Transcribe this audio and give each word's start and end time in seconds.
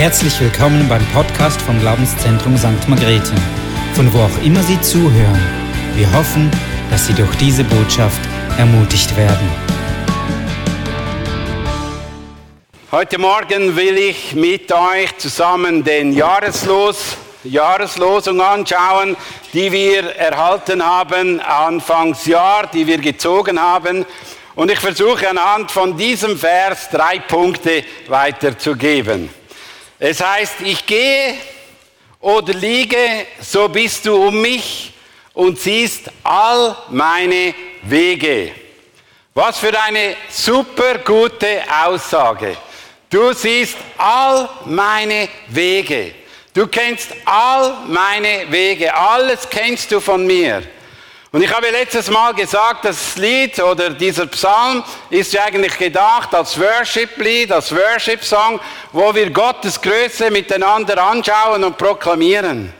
Herzlich 0.00 0.40
willkommen 0.40 0.88
beim 0.88 1.04
Podcast 1.08 1.60
vom 1.60 1.78
Glaubenszentrum 1.78 2.56
St. 2.56 2.88
Margrethe, 2.88 3.34
von 3.92 4.10
wo 4.14 4.20
auch 4.20 4.42
immer 4.42 4.62
Sie 4.62 4.80
zuhören. 4.80 5.38
Wir 5.94 6.10
hoffen, 6.14 6.50
dass 6.90 7.06
Sie 7.06 7.12
durch 7.12 7.36
diese 7.36 7.64
Botschaft 7.64 8.18
ermutigt 8.56 9.14
werden. 9.14 9.46
Heute 12.90 13.18
Morgen 13.18 13.76
will 13.76 13.98
ich 13.98 14.34
mit 14.34 14.72
euch 14.72 15.18
zusammen 15.18 15.84
den 15.84 16.14
Jahreslos, 16.14 17.18
Jahreslosung 17.44 18.40
anschauen, 18.40 19.18
die 19.52 19.70
wir 19.70 20.16
erhalten 20.16 20.82
haben, 20.82 21.40
Anfangsjahr, 21.40 22.68
die 22.72 22.86
wir 22.86 22.96
gezogen 22.96 23.60
haben. 23.60 24.06
Und 24.54 24.70
ich 24.70 24.78
versuche 24.78 25.28
anhand 25.28 25.70
von 25.70 25.94
diesem 25.94 26.38
Vers 26.38 26.88
drei 26.90 27.18
Punkte 27.18 27.84
weiterzugeben. 28.08 29.39
Es 30.02 30.18
heißt, 30.18 30.62
ich 30.64 30.86
gehe 30.86 31.34
oder 32.20 32.54
liege, 32.54 33.26
so 33.38 33.68
bist 33.68 34.06
du 34.06 34.16
um 34.28 34.40
mich 34.40 34.94
und 35.34 35.58
siehst 35.58 36.10
all 36.24 36.74
meine 36.88 37.54
Wege. 37.82 38.52
Was 39.34 39.58
für 39.58 39.78
eine 39.78 40.16
super 40.30 40.98
gute 40.98 41.62
Aussage. 41.84 42.56
Du 43.10 43.34
siehst 43.34 43.76
all 43.98 44.48
meine 44.64 45.28
Wege. 45.48 46.14
Du 46.54 46.66
kennst 46.66 47.10
all 47.26 47.84
meine 47.86 48.50
Wege. 48.50 48.94
Alles 48.94 49.46
kennst 49.50 49.92
du 49.92 50.00
von 50.00 50.26
mir. 50.26 50.62
Und 51.32 51.42
ich 51.42 51.54
habe 51.54 51.70
letztes 51.70 52.10
Mal 52.10 52.34
gesagt, 52.34 52.84
das 52.84 53.14
Lied 53.14 53.60
oder 53.60 53.90
dieser 53.90 54.26
Psalm 54.26 54.82
ist 55.10 55.32
ja 55.32 55.44
eigentlich 55.44 55.78
gedacht 55.78 56.34
als 56.34 56.58
Worship-Lied, 56.58 57.52
als 57.52 57.72
Worship-Song, 57.72 58.58
wo 58.90 59.14
wir 59.14 59.30
Gottes 59.30 59.80
Größe 59.80 60.28
miteinander 60.32 61.00
anschauen 61.00 61.62
und 61.62 61.78
proklamieren. 61.78 62.72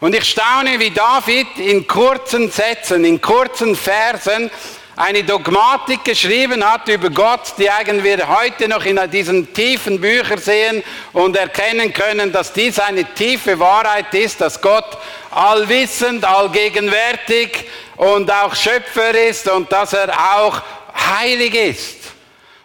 Und 0.00 0.16
ich 0.16 0.24
staune, 0.24 0.80
wie 0.80 0.90
David 0.90 1.46
in 1.58 1.86
kurzen 1.86 2.50
Sätzen, 2.50 3.04
in 3.04 3.20
kurzen 3.20 3.76
Versen 3.76 4.50
eine 4.96 5.22
Dogmatik 5.22 6.04
geschrieben 6.04 6.64
hat 6.64 6.88
über 6.88 7.08
Gott, 7.08 7.54
die 7.56 7.70
eigentlich 7.70 8.18
wir 8.18 8.28
heute 8.28 8.68
noch 8.68 8.84
in 8.84 9.00
diesen 9.12 9.54
tiefen 9.54 10.00
Büchern 10.00 10.38
sehen 10.38 10.82
und 11.12 11.36
erkennen 11.36 11.92
können, 11.92 12.32
dass 12.32 12.52
dies 12.52 12.80
eine 12.80 13.04
tiefe 13.14 13.60
Wahrheit 13.60 14.12
ist, 14.12 14.40
dass 14.40 14.60
Gott 14.60 14.98
allwissend, 15.32 16.24
allgegenwärtig 16.24 17.66
und 17.96 18.30
auch 18.30 18.54
Schöpfer 18.54 19.14
ist 19.14 19.48
und 19.48 19.70
dass 19.72 19.92
er 19.92 20.10
auch 20.36 20.62
heilig 20.94 21.54
ist. 21.54 21.98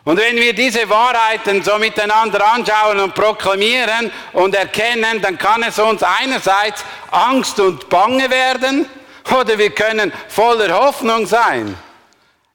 Und 0.03 0.17
wenn 0.17 0.37
wir 0.37 0.53
diese 0.53 0.89
Wahrheiten 0.89 1.61
so 1.61 1.77
miteinander 1.77 2.53
anschauen 2.53 2.99
und 2.99 3.13
proklamieren 3.13 4.09
und 4.31 4.55
erkennen, 4.55 5.21
dann 5.21 5.37
kann 5.37 5.63
es 5.63 5.77
uns 5.79 6.01
einerseits 6.01 6.85
Angst 7.11 7.59
und 7.59 7.89
Bange 7.89 8.29
werden 8.29 8.85
oder 9.37 9.57
wir 9.57 9.71
können 9.71 10.13
voller 10.29 10.73
Hoffnung 10.73 11.25
sein. 11.27 11.77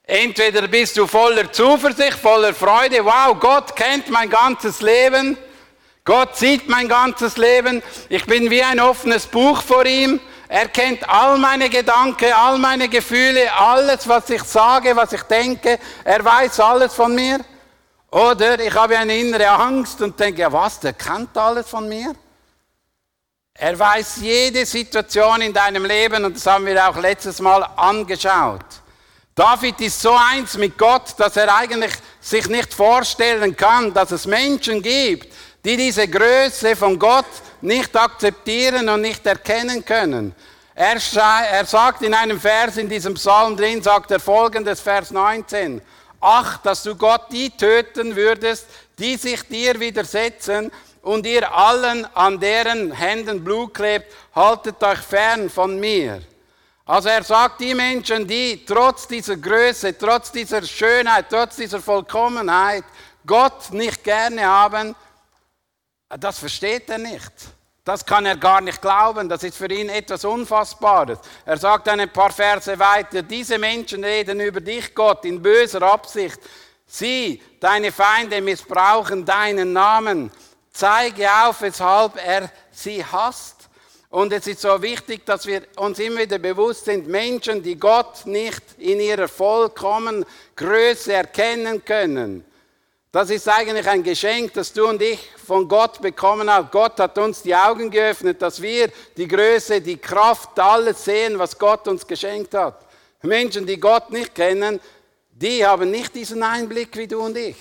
Entweder 0.05 0.67
bist 0.67 0.97
du 0.97 1.05
voller 1.07 1.51
Zuversicht, 1.51 2.17
voller 2.17 2.53
Freude, 2.53 3.05
wow, 3.05 3.37
Gott 3.39 3.75
kennt 3.75 4.09
mein 4.09 4.29
ganzes 4.29 4.81
Leben, 4.81 5.37
Gott 6.05 6.35
sieht 6.35 6.67
mein 6.67 6.87
ganzes 6.89 7.37
Leben, 7.37 7.81
ich 8.09 8.25
bin 8.25 8.49
wie 8.49 8.61
ein 8.61 8.79
offenes 8.79 9.25
Buch 9.25 9.61
vor 9.61 9.85
ihm 9.85 10.19
er 10.55 10.67
kennt 10.67 11.09
all 11.09 11.39
meine 11.39 11.67
Gedanken, 11.67 12.31
all 12.31 12.59
meine 12.59 12.87
Gefühle, 12.87 13.51
alles, 13.51 14.07
was 14.07 14.29
ich 14.29 14.43
sage, 14.43 14.95
was 14.95 15.11
ich 15.11 15.23
denke. 15.23 15.79
Er 16.03 16.23
weiß 16.23 16.59
alles 16.59 16.93
von 16.93 17.15
mir. 17.15 17.39
Oder 18.11 18.59
ich 18.59 18.71
habe 18.75 18.95
eine 18.95 19.17
innere 19.17 19.49
Angst 19.49 19.99
und 20.03 20.19
denke, 20.19 20.41
ja 20.41 20.53
was, 20.53 20.79
der 20.79 20.93
kennt 20.93 21.35
alles 21.35 21.67
von 21.67 21.89
mir. 21.89 22.13
Er 23.55 23.79
weiß 23.79 24.17
jede 24.17 24.63
Situation 24.67 25.41
in 25.41 25.53
deinem 25.53 25.85
Leben 25.85 26.23
und 26.23 26.35
das 26.35 26.45
haben 26.45 26.67
wir 26.67 26.87
auch 26.87 26.97
letztes 26.97 27.39
Mal 27.39 27.63
angeschaut. 27.75 28.83
David 29.33 29.81
ist 29.81 29.99
so 29.99 30.13
eins 30.13 30.55
mit 30.55 30.77
Gott, 30.77 31.15
dass 31.17 31.35
er 31.35 31.55
eigentlich 31.55 31.93
sich 32.21 32.47
nicht 32.47 32.71
vorstellen 32.71 33.57
kann, 33.57 33.91
dass 33.91 34.11
es 34.11 34.27
Menschen 34.27 34.83
gibt, 34.83 35.32
die 35.63 35.77
diese 35.77 36.07
Größe 36.07 36.75
von 36.75 36.99
Gott 36.99 37.25
nicht 37.61 37.95
akzeptieren 37.95 38.89
und 38.89 39.01
nicht 39.01 39.25
erkennen 39.25 39.83
können. 39.83 40.35
Er, 40.75 40.97
er 41.51 41.65
sagt 41.65 42.01
in 42.01 42.13
einem 42.13 42.39
Vers 42.39 42.77
in 42.77 42.89
diesem 42.89 43.13
Psalm 43.13 43.55
drin, 43.55 43.81
sagt 43.81 44.11
er 44.11 44.19
folgendes, 44.19 44.79
Vers 44.81 45.11
19, 45.11 45.81
Ach, 46.19 46.57
dass 46.57 46.83
du 46.83 46.95
Gott 46.95 47.23
die 47.31 47.49
töten 47.49 48.15
würdest, 48.15 48.65
die 48.97 49.17
sich 49.17 49.43
dir 49.43 49.79
widersetzen 49.79 50.71
und 51.01 51.25
ihr 51.25 51.53
allen, 51.53 52.07
an 52.15 52.39
deren 52.39 52.93
Händen 52.93 53.43
Blut 53.43 53.73
klebt, 53.73 54.11
haltet 54.33 54.81
euch 54.81 54.99
fern 54.99 55.49
von 55.49 55.79
mir. 55.79 56.21
Also 56.85 57.09
er 57.09 57.23
sagt, 57.23 57.61
die 57.61 57.73
Menschen, 57.73 58.25
die 58.27 58.63
trotz 58.65 59.07
dieser 59.07 59.37
Größe, 59.37 59.97
trotz 59.97 60.31
dieser 60.31 60.63
Schönheit, 60.63 61.25
trotz 61.29 61.57
dieser 61.57 61.81
Vollkommenheit 61.81 62.83
Gott 63.25 63.71
nicht 63.71 64.03
gerne 64.03 64.45
haben, 64.45 64.95
das 66.17 66.39
versteht 66.39 66.89
er 66.89 66.97
nicht. 66.97 67.31
Das 67.85 68.05
kann 68.05 68.25
er 68.25 68.37
gar 68.37 68.61
nicht 68.61 68.81
glauben, 68.81 69.27
das 69.27 69.43
ist 69.43 69.57
für 69.57 69.69
ihn 69.71 69.89
etwas 69.89 70.23
Unfassbares. 70.23 71.19
Er 71.45 71.57
sagt 71.57 71.89
ein 71.89 72.09
paar 72.13 72.31
Verse 72.31 72.79
weiter, 72.79 73.21
diese 73.21 73.57
Menschen 73.57 74.03
reden 74.03 74.39
über 74.39 74.61
dich, 74.61 74.95
Gott, 74.95 75.25
in 75.25 75.41
böser 75.41 75.81
Absicht. 75.81 76.39
Sie, 76.87 77.41
deine 77.59 77.91
Feinde, 77.91 78.41
missbrauchen 78.41 79.25
deinen 79.25 79.73
Namen. 79.73 80.31
Zeige 80.71 81.27
auf, 81.29 81.61
weshalb 81.61 82.15
er 82.25 82.49
sie 82.71 83.03
hasst. 83.03 83.69
Und 84.09 84.31
es 84.31 84.47
ist 84.47 84.61
so 84.61 84.81
wichtig, 84.81 85.25
dass 85.25 85.45
wir 85.45 85.63
uns 85.75 85.99
immer 85.99 86.21
wieder 86.21 86.37
bewusst 86.37 86.85
sind, 86.85 87.07
Menschen, 87.07 87.63
die 87.63 87.75
Gott 87.75 88.25
nicht 88.25 88.61
in 88.77 88.99
ihrer 88.99 89.27
vollkommenen 89.27 90.23
Größe 90.55 91.13
erkennen 91.13 91.83
können, 91.83 92.45
das 93.13 93.29
ist 93.29 93.47
eigentlich 93.47 93.87
ein 93.87 94.01
Geschenk, 94.01 94.53
das 94.53 94.73
du 94.73 94.87
und 94.87 94.99
ich 94.99 95.19
von 95.45 95.67
Gott 95.67 96.01
bekommen 96.01 96.49
haben. 96.49 96.67
Gott 96.71 96.99
hat 96.99 97.15
uns 97.19 97.43
die 97.43 97.53
Augen 97.53 97.91
geöffnet, 97.91 98.41
dass 98.41 98.59
wir 98.59 98.89
die 99.15 99.27
Größe, 99.27 99.79
die 99.81 99.97
Kraft, 99.97 100.59
alles 100.59 101.05
sehen, 101.05 101.37
was 101.37 101.55
Gott 101.59 101.87
uns 101.87 102.07
geschenkt 102.07 102.55
hat. 102.55 102.83
Menschen, 103.21 103.67
die 103.67 103.79
Gott 103.79 104.09
nicht 104.09 104.33
kennen, 104.33 104.79
die 105.29 105.63
haben 105.63 105.91
nicht 105.91 106.15
diesen 106.15 106.41
Einblick 106.41 106.97
wie 106.97 107.05
du 107.05 107.19
und 107.19 107.37
ich. 107.37 107.55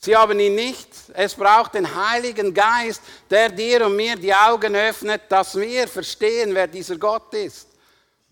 Sie 0.00 0.16
haben 0.16 0.40
ihn 0.40 0.56
nicht. 0.56 0.88
Es 1.14 1.36
braucht 1.36 1.74
den 1.74 1.94
Heiligen 1.94 2.52
Geist, 2.52 3.02
der 3.30 3.50
dir 3.50 3.86
und 3.86 3.94
mir 3.94 4.16
die 4.16 4.34
Augen 4.34 4.74
öffnet, 4.74 5.22
dass 5.28 5.54
wir 5.54 5.86
verstehen, 5.86 6.52
wer 6.52 6.66
dieser 6.66 6.96
Gott 6.96 7.32
ist. 7.32 7.68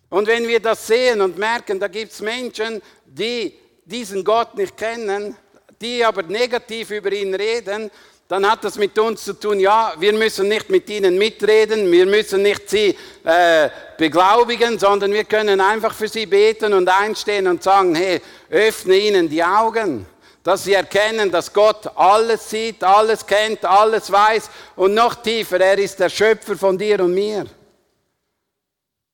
Und 0.08 0.26
wenn 0.26 0.48
wir 0.48 0.58
das 0.58 0.88
sehen 0.88 1.20
und 1.20 1.38
merken, 1.38 1.78
da 1.78 1.86
gibt 1.86 2.10
es 2.10 2.20
Menschen, 2.20 2.82
die 3.04 3.56
diesen 3.84 4.24
Gott 4.24 4.56
nicht 4.56 4.76
kennen, 4.76 5.36
die 5.80 6.04
aber 6.04 6.22
negativ 6.22 6.90
über 6.90 7.12
ihn 7.12 7.34
reden, 7.34 7.90
dann 8.28 8.50
hat 8.50 8.64
das 8.64 8.76
mit 8.76 8.98
uns 8.98 9.24
zu 9.24 9.34
tun, 9.34 9.60
ja, 9.60 9.94
wir 9.98 10.12
müssen 10.12 10.48
nicht 10.48 10.68
mit 10.68 10.90
ihnen 10.90 11.16
mitreden, 11.16 11.90
wir 11.92 12.06
müssen 12.06 12.42
nicht 12.42 12.68
sie 12.68 12.96
äh, 13.22 13.68
beglaubigen, 13.96 14.78
sondern 14.78 15.12
wir 15.12 15.24
können 15.24 15.60
einfach 15.60 15.94
für 15.94 16.08
sie 16.08 16.26
beten 16.26 16.72
und 16.72 16.88
einstehen 16.88 17.46
und 17.46 17.62
sagen, 17.62 17.94
hey, 17.94 18.20
öffne 18.50 18.96
ihnen 18.96 19.28
die 19.28 19.44
Augen, 19.44 20.06
dass 20.42 20.64
sie 20.64 20.74
erkennen, 20.74 21.30
dass 21.30 21.52
Gott 21.52 21.86
alles 21.96 22.50
sieht, 22.50 22.82
alles 22.82 23.24
kennt, 23.24 23.64
alles 23.64 24.10
weiß 24.10 24.50
und 24.74 24.94
noch 24.94 25.14
tiefer, 25.14 25.60
er 25.60 25.78
ist 25.78 26.00
der 26.00 26.08
Schöpfer 26.08 26.56
von 26.56 26.76
dir 26.76 27.00
und 27.00 27.14
mir. 27.14 27.46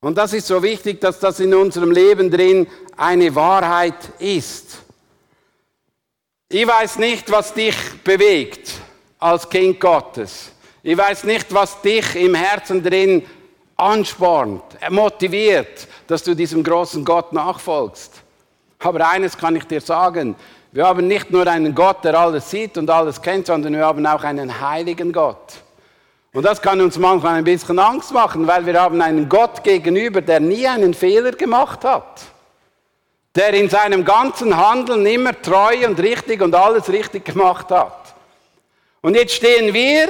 Und 0.01 0.17
das 0.19 0.33
ist 0.33 0.47
so 0.47 0.63
wichtig, 0.63 1.01
dass 1.01 1.21
das 1.21 1.39
in 1.39 1.55
unserem 1.55 1.93
Leben 1.93 2.31
drin 2.31 2.67
eine 2.97 3.35
Wahrheit 3.35 3.95
ist. 4.19 4.82
Ich 6.55 6.67
weiß 6.67 6.99
nicht, 6.99 7.33
was 7.33 7.55
dich 7.55 7.75
bewegt 8.05 8.75
als 9.19 9.49
Kind 9.49 9.81
Gottes. 9.81 10.53
Ich 10.83 10.99
weiß 10.99 11.25
nicht, 11.25 11.47
was 11.55 11.81
dich 11.81 12.15
im 12.15 12.35
Herzen 12.35 12.83
drin 12.83 13.25
anspornt, 13.75 14.63
motiviert, 14.91 15.89
dass 16.07 16.23
du 16.23 16.35
diesem 16.35 16.63
großen 16.63 17.03
Gott 17.07 17.33
nachfolgst. 17.33 18.21
Aber 18.81 19.09
eines 19.09 19.35
kann 19.35 19.57
ich 19.57 19.65
dir 19.65 19.81
sagen, 19.81 20.37
wir 20.73 20.87
haben 20.87 21.09
nicht 21.09 21.31
nur 21.31 21.47
einen 21.47 21.75
Gott, 21.75 22.05
der 22.05 22.21
alles 22.21 22.51
sieht 22.51 22.77
und 22.77 22.91
alles 22.91 23.23
kennt, 23.23 23.47
sondern 23.47 23.73
wir 23.73 23.87
haben 23.87 24.05
auch 24.05 24.23
einen 24.23 24.61
heiligen 24.61 25.11
Gott. 25.11 25.55
Und 26.35 26.43
das 26.43 26.61
kann 26.61 26.83
uns 26.83 26.99
manchmal 26.99 27.37
ein 27.37 27.45
bisschen 27.45 27.79
Angst 27.79 28.13
machen, 28.13 28.47
weil 28.47 28.67
wir 28.67 28.79
haben 28.79 29.01
einen 29.01 29.27
Gott 29.27 29.65
gegenüber, 29.65 30.21
der 30.21 30.41
nie 30.41 30.67
einen 30.67 30.93
Fehler 30.93 31.33
gemacht 31.33 31.83
hat 31.83 32.21
der 33.35 33.55
in 33.55 33.69
seinem 33.69 34.05
ganzen 34.05 34.57
Handeln 34.57 35.07
immer 35.07 35.41
treu 35.41 35.87
und 35.87 35.99
richtig 36.01 36.43
und 36.43 36.55
alles 36.55 36.89
richtig 36.89 37.25
gemacht 37.25 37.71
hat. 37.71 38.15
Und 39.01 39.15
jetzt 39.15 39.35
stehen 39.35 39.73
wir 39.73 40.09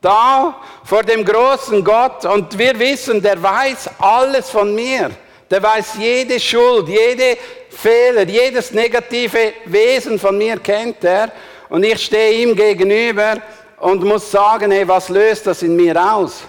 da 0.00 0.60
vor 0.84 1.02
dem 1.02 1.24
großen 1.24 1.82
Gott 1.84 2.24
und 2.24 2.56
wir 2.58 2.78
wissen, 2.78 3.20
der 3.22 3.42
weiß 3.42 3.90
alles 3.98 4.50
von 4.50 4.74
mir. 4.74 5.10
Der 5.50 5.62
weiß 5.62 5.94
jede 5.98 6.40
Schuld, 6.40 6.88
jede 6.88 7.38
Fehler, 7.70 8.26
jedes 8.26 8.72
negative 8.72 9.52
Wesen 9.66 10.18
von 10.18 10.36
mir 10.36 10.58
kennt 10.58 11.04
er. 11.04 11.30
Und 11.68 11.84
ich 11.84 12.04
stehe 12.04 12.42
ihm 12.42 12.56
gegenüber 12.56 13.36
und 13.78 14.02
muss 14.02 14.30
sagen, 14.30 14.70
hey, 14.70 14.86
was 14.88 15.08
löst 15.08 15.46
das 15.46 15.62
in 15.62 15.76
mir 15.76 15.96
aus? 16.12 16.42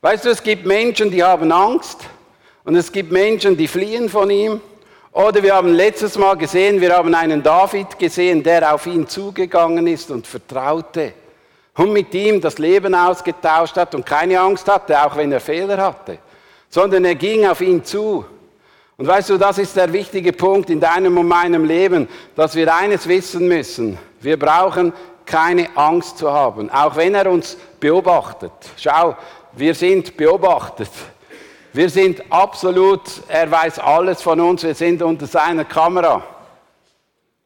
Weißt 0.00 0.24
du, 0.24 0.30
es 0.30 0.42
gibt 0.42 0.66
Menschen, 0.66 1.10
die 1.10 1.22
haben 1.22 1.50
Angst 1.50 2.00
und 2.64 2.76
es 2.76 2.92
gibt 2.92 3.10
Menschen, 3.10 3.56
die 3.56 3.68
fliehen 3.68 4.08
von 4.08 4.28
ihm. 4.28 4.60
Oder 5.16 5.42
wir 5.42 5.54
haben 5.54 5.72
letztes 5.72 6.18
Mal 6.18 6.36
gesehen, 6.36 6.78
wir 6.78 6.94
haben 6.94 7.14
einen 7.14 7.42
David 7.42 7.98
gesehen, 7.98 8.42
der 8.42 8.74
auf 8.74 8.86
ihn 8.86 9.08
zugegangen 9.08 9.86
ist 9.86 10.10
und 10.10 10.26
vertraute 10.26 11.14
und 11.74 11.90
mit 11.90 12.12
ihm 12.12 12.38
das 12.38 12.58
Leben 12.58 12.94
ausgetauscht 12.94 13.78
hat 13.78 13.94
und 13.94 14.04
keine 14.04 14.38
Angst 14.38 14.68
hatte, 14.68 15.02
auch 15.02 15.16
wenn 15.16 15.32
er 15.32 15.40
Fehler 15.40 15.78
hatte, 15.78 16.18
sondern 16.68 17.06
er 17.06 17.14
ging 17.14 17.46
auf 17.46 17.62
ihn 17.62 17.82
zu. 17.82 18.26
Und 18.98 19.06
weißt 19.06 19.30
du, 19.30 19.38
das 19.38 19.56
ist 19.56 19.74
der 19.74 19.90
wichtige 19.90 20.34
Punkt 20.34 20.68
in 20.68 20.80
deinem 20.80 21.16
und 21.16 21.28
meinem 21.28 21.64
Leben, 21.64 22.08
dass 22.34 22.54
wir 22.54 22.74
eines 22.74 23.08
wissen 23.08 23.48
müssen. 23.48 23.96
Wir 24.20 24.38
brauchen 24.38 24.92
keine 25.24 25.74
Angst 25.78 26.18
zu 26.18 26.30
haben, 26.30 26.68
auch 26.68 26.94
wenn 26.94 27.14
er 27.14 27.30
uns 27.30 27.56
beobachtet. 27.80 28.52
Schau, 28.76 29.16
wir 29.52 29.74
sind 29.74 30.14
beobachtet. 30.14 30.90
Wir 31.76 31.90
sind 31.90 32.22
absolut, 32.32 33.02
er 33.28 33.50
weiß 33.50 33.80
alles 33.80 34.22
von 34.22 34.40
uns, 34.40 34.62
wir 34.62 34.74
sind 34.74 35.02
unter 35.02 35.26
seiner 35.26 35.66
Kamera. 35.66 36.24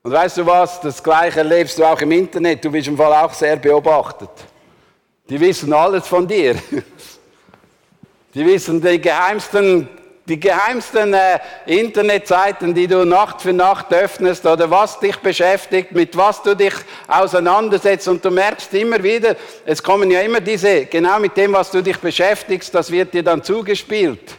Und 0.05 0.13
weißt 0.13 0.37
du 0.39 0.47
was, 0.47 0.81
das 0.81 1.03
gleiche 1.03 1.41
erlebst 1.41 1.77
du 1.77 1.85
auch 1.85 2.01
im 2.01 2.13
Internet, 2.13 2.65
du 2.65 2.71
bist 2.71 2.87
im 2.87 2.97
Fall 2.97 3.13
auch 3.13 3.33
sehr 3.33 3.57
beobachtet. 3.57 4.31
Die 5.29 5.41
wissen 5.41 5.73
alles 5.73 6.07
von 6.07 6.29
dir. 6.29 6.55
Die 8.35 8.47
wissen 8.47 8.81
die 8.81 9.01
geheimsten 9.01 9.89
die 10.31 10.39
geheimsten 10.39 11.13
äh, 11.13 11.41
Internetseiten, 11.67 12.73
die 12.73 12.87
du 12.87 13.05
Nacht 13.05 13.43
für 13.43 13.53
Nacht 13.53 13.93
öffnest 13.93 14.47
oder 14.47 14.71
was 14.71 15.01
dich 15.01 15.17
beschäftigt, 15.17 15.91
mit 15.93 16.17
was 16.17 16.43
du 16.43 16.55
dich 16.55 16.75
auseinandersetzt 17.09 18.07
und 18.07 18.25
du 18.25 18.31
merkst 18.31 18.73
immer 18.75 19.03
wieder, 19.03 19.35
es 19.67 19.83
kommen 19.83 20.11
ja 20.11 20.21
immer 20.21 20.41
diese, 20.41 20.87
genau 20.87 21.19
mit 21.19 21.37
dem, 21.37 21.53
was 21.53 21.71
du 21.71 21.83
dich 21.83 21.99
beschäftigst, 21.99 22.73
das 22.73 22.91
wird 22.91 23.13
dir 23.13 23.25
dann 23.25 23.43
zugespielt. 23.43 24.37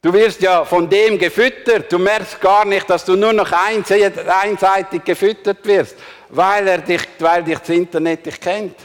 Du 0.00 0.12
wirst 0.12 0.40
ja 0.40 0.64
von 0.64 0.88
dem 0.88 1.18
gefüttert, 1.18 1.92
du 1.92 1.98
merkst 1.98 2.40
gar 2.40 2.64
nicht, 2.64 2.88
dass 2.88 3.04
du 3.04 3.14
nur 3.14 3.32
noch 3.32 3.50
einseitig 3.52 5.04
gefüttert 5.04 5.58
wirst, 5.64 5.96
weil, 6.30 6.66
er 6.66 6.78
dich, 6.78 7.02
weil 7.18 7.42
dich 7.42 7.58
das 7.58 7.68
Internet 7.70 8.24
dich 8.24 8.40
kennt. 8.40 8.76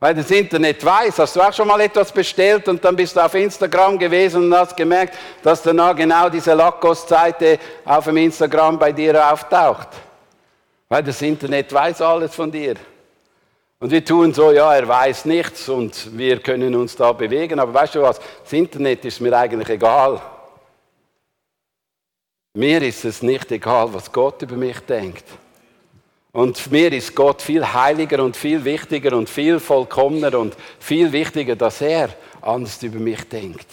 Weil 0.00 0.14
das 0.14 0.30
Internet 0.30 0.82
weiß, 0.82 1.18
hast 1.18 1.36
du 1.36 1.42
auch 1.42 1.52
schon 1.52 1.68
mal 1.68 1.80
etwas 1.82 2.10
bestellt 2.10 2.66
und 2.68 2.82
dann 2.82 2.96
bist 2.96 3.14
du 3.14 3.20
auf 3.20 3.34
Instagram 3.34 3.98
gewesen 3.98 4.44
und 4.44 4.54
hast 4.54 4.74
gemerkt, 4.74 5.14
dass 5.42 5.62
danach 5.62 5.94
genau 5.94 6.30
diese 6.30 6.54
Lackos-Seite 6.54 7.58
auf 7.84 8.06
dem 8.06 8.16
Instagram 8.16 8.78
bei 8.78 8.92
dir 8.92 9.30
auftaucht. 9.30 9.88
Weil 10.88 11.02
das 11.02 11.20
Internet 11.20 11.70
weiß 11.70 12.00
alles 12.00 12.34
von 12.34 12.50
dir. 12.50 12.76
Und 13.78 13.90
wir 13.90 14.02
tun 14.02 14.32
so, 14.32 14.52
ja, 14.52 14.74
er 14.74 14.88
weiß 14.88 15.26
nichts 15.26 15.68
und 15.68 16.16
wir 16.16 16.40
können 16.40 16.74
uns 16.74 16.96
da 16.96 17.12
bewegen. 17.12 17.60
Aber 17.60 17.74
weißt 17.74 17.94
du 17.94 18.02
was, 18.02 18.18
das 18.42 18.52
Internet 18.54 19.04
ist 19.04 19.20
mir 19.20 19.36
eigentlich 19.36 19.68
egal. 19.68 20.20
Mir 22.54 22.80
ist 22.82 23.04
es 23.04 23.20
nicht 23.20 23.52
egal, 23.52 23.92
was 23.92 24.10
Gott 24.10 24.40
über 24.42 24.56
mich 24.56 24.80
denkt. 24.80 25.24
Und 26.32 26.70
mir 26.70 26.92
ist 26.92 27.14
Gott 27.14 27.42
viel 27.42 27.64
heiliger 27.64 28.22
und 28.22 28.36
viel 28.36 28.64
wichtiger 28.64 29.16
und 29.16 29.28
viel 29.28 29.58
vollkommener 29.58 30.38
und 30.38 30.56
viel 30.78 31.10
wichtiger, 31.10 31.56
dass 31.56 31.80
er 31.80 32.10
anders 32.40 32.82
über 32.82 33.00
mich 33.00 33.24
denkt. 33.28 33.66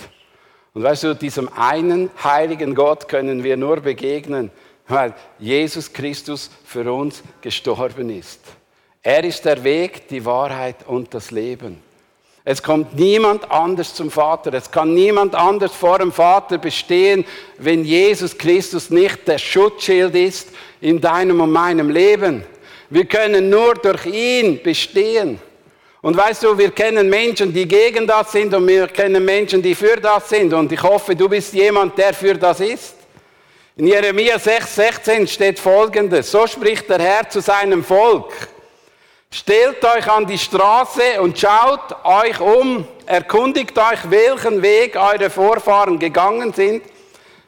Und 0.73 0.83
weißt 0.83 1.03
du, 1.03 1.15
diesem 1.15 1.49
einen 1.53 2.09
heiligen 2.23 2.73
Gott 2.73 3.07
können 3.07 3.43
wir 3.43 3.57
nur 3.57 3.77
begegnen, 3.81 4.51
weil 4.87 5.13
Jesus 5.37 5.91
Christus 5.91 6.49
für 6.65 6.91
uns 6.91 7.21
gestorben 7.41 8.09
ist. 8.09 8.41
Er 9.01 9.23
ist 9.23 9.45
der 9.45 9.63
Weg, 9.63 10.07
die 10.07 10.25
Wahrheit 10.25 10.87
und 10.87 11.13
das 11.13 11.31
Leben. 11.31 11.86
Es 12.49 12.63
kommt 12.63 12.95
niemand 12.95 13.51
anders 13.51 13.93
zum 13.93 14.09
Vater. 14.09 14.53
Es 14.53 14.71
kann 14.71 14.93
niemand 14.93 15.35
anders 15.35 15.73
vor 15.73 15.99
dem 15.99 16.13
Vater 16.13 16.57
bestehen, 16.57 17.25
wenn 17.57 17.83
Jesus 17.83 18.37
Christus 18.37 18.89
nicht 18.89 19.27
der 19.27 19.37
Schutzschild 19.37 20.15
ist 20.15 20.47
in 20.79 21.01
deinem 21.01 21.41
und 21.41 21.51
meinem 21.51 21.89
Leben. 21.89 22.45
Wir 22.89 23.03
können 23.03 23.49
nur 23.49 23.73
durch 23.73 24.05
ihn 24.05 24.63
bestehen. 24.63 25.41
Und 26.01 26.15
weißt 26.15 26.43
du, 26.43 26.57
wir 26.57 26.71
kennen 26.71 27.09
Menschen, 27.09 27.53
die 27.53 27.67
gegen 27.67 28.07
das 28.07 28.31
sind 28.31 28.53
und 28.53 28.65
wir 28.65 28.87
kennen 28.87 29.25
Menschen, 29.25 29.61
die 29.61 29.75
für 29.75 29.97
das 29.97 30.29
sind. 30.29 30.53
Und 30.53 30.71
ich 30.71 30.81
hoffe, 30.81 31.17
du 31.17 31.27
bist 31.27 31.53
jemand, 31.53 31.97
der 31.97 32.13
für 32.13 32.35
das 32.35 32.61
ist. 32.61 32.95
In 33.75 33.87
Jeremia 33.87 34.39
6, 34.39 34.73
16 34.73 35.27
steht 35.27 35.59
folgendes. 35.59 36.31
So 36.31 36.47
spricht 36.47 36.89
der 36.89 36.99
Herr 36.99 37.29
zu 37.29 37.41
seinem 37.41 37.83
Volk. 37.83 38.31
Stellt 39.29 39.83
euch 39.83 40.09
an 40.09 40.25
die 40.25 40.37
Straße 40.37 41.21
und 41.21 41.37
schaut 41.37 41.95
euch 42.05 42.39
um, 42.39 42.87
erkundigt 43.05 43.77
euch, 43.77 44.09
welchen 44.09 44.61
Weg 44.61 44.95
eure 44.95 45.29
Vorfahren 45.29 45.99
gegangen 45.99 46.53
sind, 46.53 46.83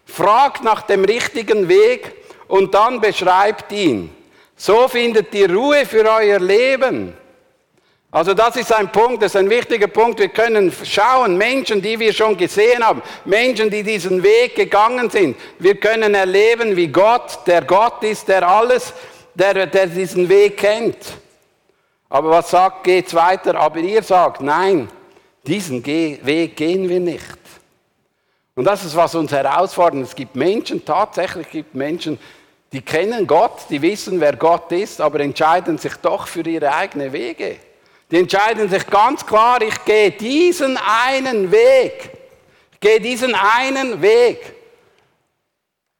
fragt 0.05 0.63
nach 0.63 0.81
dem 0.81 1.05
richtigen 1.05 1.69
Weg 1.69 2.13
und 2.47 2.73
dann 2.73 2.99
beschreibt 2.99 3.71
ihn. 3.71 4.13
So 4.57 4.89
findet 4.89 5.33
ihr 5.33 5.53
Ruhe 5.53 5.85
für 5.85 6.03
euer 6.09 6.39
Leben. 6.39 7.13
Also 8.11 8.33
das 8.33 8.55
ist 8.57 8.73
ein 8.73 8.91
Punkt, 8.91 9.21
das 9.21 9.35
ist 9.35 9.39
ein 9.39 9.49
wichtiger 9.49 9.87
Punkt. 9.87 10.19
Wir 10.19 10.29
können 10.29 10.73
schauen, 10.83 11.37
Menschen, 11.37 11.81
die 11.81 11.97
wir 11.99 12.11
schon 12.11 12.35
gesehen 12.35 12.83
haben, 12.83 13.03
Menschen, 13.23 13.69
die 13.69 13.83
diesen 13.83 14.21
Weg 14.23 14.55
gegangen 14.55 15.09
sind. 15.09 15.37
Wir 15.59 15.75
können 15.75 16.15
erleben, 16.15 16.75
wie 16.75 16.87
Gott, 16.87 17.39
der 17.45 17.61
Gott 17.61 18.03
ist, 18.03 18.27
der 18.27 18.45
alles, 18.47 18.93
der, 19.35 19.67
der 19.67 19.87
diesen 19.87 20.27
Weg 20.27 20.57
kennt. 20.57 20.97
Aber 22.09 22.31
was 22.31 22.49
sagt, 22.49 22.83
geht's 22.83 23.13
weiter? 23.13 23.55
Aber 23.55 23.79
ihr 23.79 24.01
sagt, 24.01 24.41
nein, 24.41 24.89
diesen 25.45 25.85
Weg 25.85 26.57
gehen 26.57 26.89
wir 26.89 26.99
nicht. 26.99 27.37
Und 28.55 28.65
das 28.65 28.83
ist, 28.83 28.95
was 28.95 29.15
uns 29.15 29.31
herausfordert. 29.31 30.03
Es 30.03 30.15
gibt 30.15 30.35
Menschen, 30.35 30.83
tatsächlich 30.83 31.49
gibt 31.49 31.75
Menschen, 31.75 32.19
die 32.71 32.81
kennen 32.81 33.25
Gott, 33.25 33.61
die 33.69 33.81
wissen, 33.81 34.19
wer 34.19 34.35
Gott 34.35 34.71
ist, 34.71 34.99
aber 35.01 35.21
entscheiden 35.21 35.77
sich 35.77 35.95
doch 35.95 36.27
für 36.27 36.41
ihre 36.41 36.73
eigenen 36.73 37.13
Wege. 37.13 37.57
Die 38.11 38.17
entscheiden 38.17 38.69
sich 38.69 38.85
ganz 38.87 39.25
klar, 39.25 39.61
ich 39.61 39.85
gehe 39.85 40.11
diesen 40.11 40.77
einen 40.77 41.51
Weg. 41.51 42.11
Ich 42.73 42.79
gehe 42.79 42.99
diesen 42.99 43.35
einen 43.35 44.01
Weg. 44.01 44.55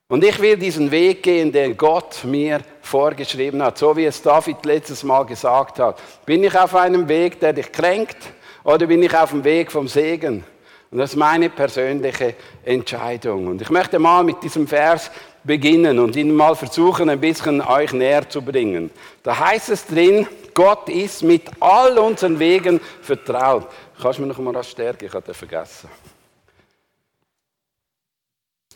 Und 0.10 0.24
ich 0.24 0.40
will 0.40 0.58
diesen 0.58 0.90
Weg 0.90 1.22
gehen, 1.22 1.52
den 1.52 1.78
Gott 1.78 2.24
mir 2.24 2.62
vorgeschrieben 2.82 3.62
hat, 3.62 3.78
so 3.78 3.96
wie 3.96 4.06
es 4.06 4.20
David 4.20 4.66
letztes 4.66 5.04
Mal 5.04 5.24
gesagt 5.24 5.78
hat. 5.78 6.01
Bin 6.25 6.44
ich 6.44 6.58
auf 6.58 6.74
einem 6.74 7.08
Weg, 7.08 7.39
der 7.39 7.54
dich 7.54 7.72
kränkt, 7.72 8.18
oder 8.63 8.88
bin 8.88 9.04
ich 9.04 9.16
auf 9.16 9.30
dem 9.30 9.44
Weg 9.44 9.72
vom 9.72 9.88
Segen? 9.88 10.44
Und 10.89 10.98
das 10.98 11.12
ist 11.12 11.16
meine 11.16 11.51
persönliche 11.51 12.34
Entscheidung. 12.66 13.46
Und 13.46 13.62
ich 13.62 13.70
möchte 13.70 14.00
mal 14.00 14.24
mit 14.24 14.42
diesem 14.42 14.68
Vers 14.68 15.12
beginnen 15.44 16.00
und 16.00 16.16
ihn 16.16 16.36
mal 16.36 16.56
versuchen, 16.56 17.08
ein 17.08 17.20
bisschen 17.20 17.62
euch 17.62 17.94
näher 17.94 18.28
zu 18.28 18.42
bringen. 18.42 18.89
Da 19.22 19.38
heißt 19.38 19.70
es 19.70 19.86
drin, 19.86 20.28
Gott 20.56 20.89
ist 20.89 21.22
mit 21.22 21.44
all 21.60 22.00
unseren 22.00 22.39
Wegen 22.39 22.82
vertraut. 23.04 23.68
Kannst 24.01 24.18
du 24.18 24.24
mir 24.24 24.30
noch 24.30 24.39
mal 24.39 24.54
das 24.54 24.72
stärken? 24.72 25.06
Ich 25.06 25.13
hatte 25.13 25.36
vergessen. 25.36 25.88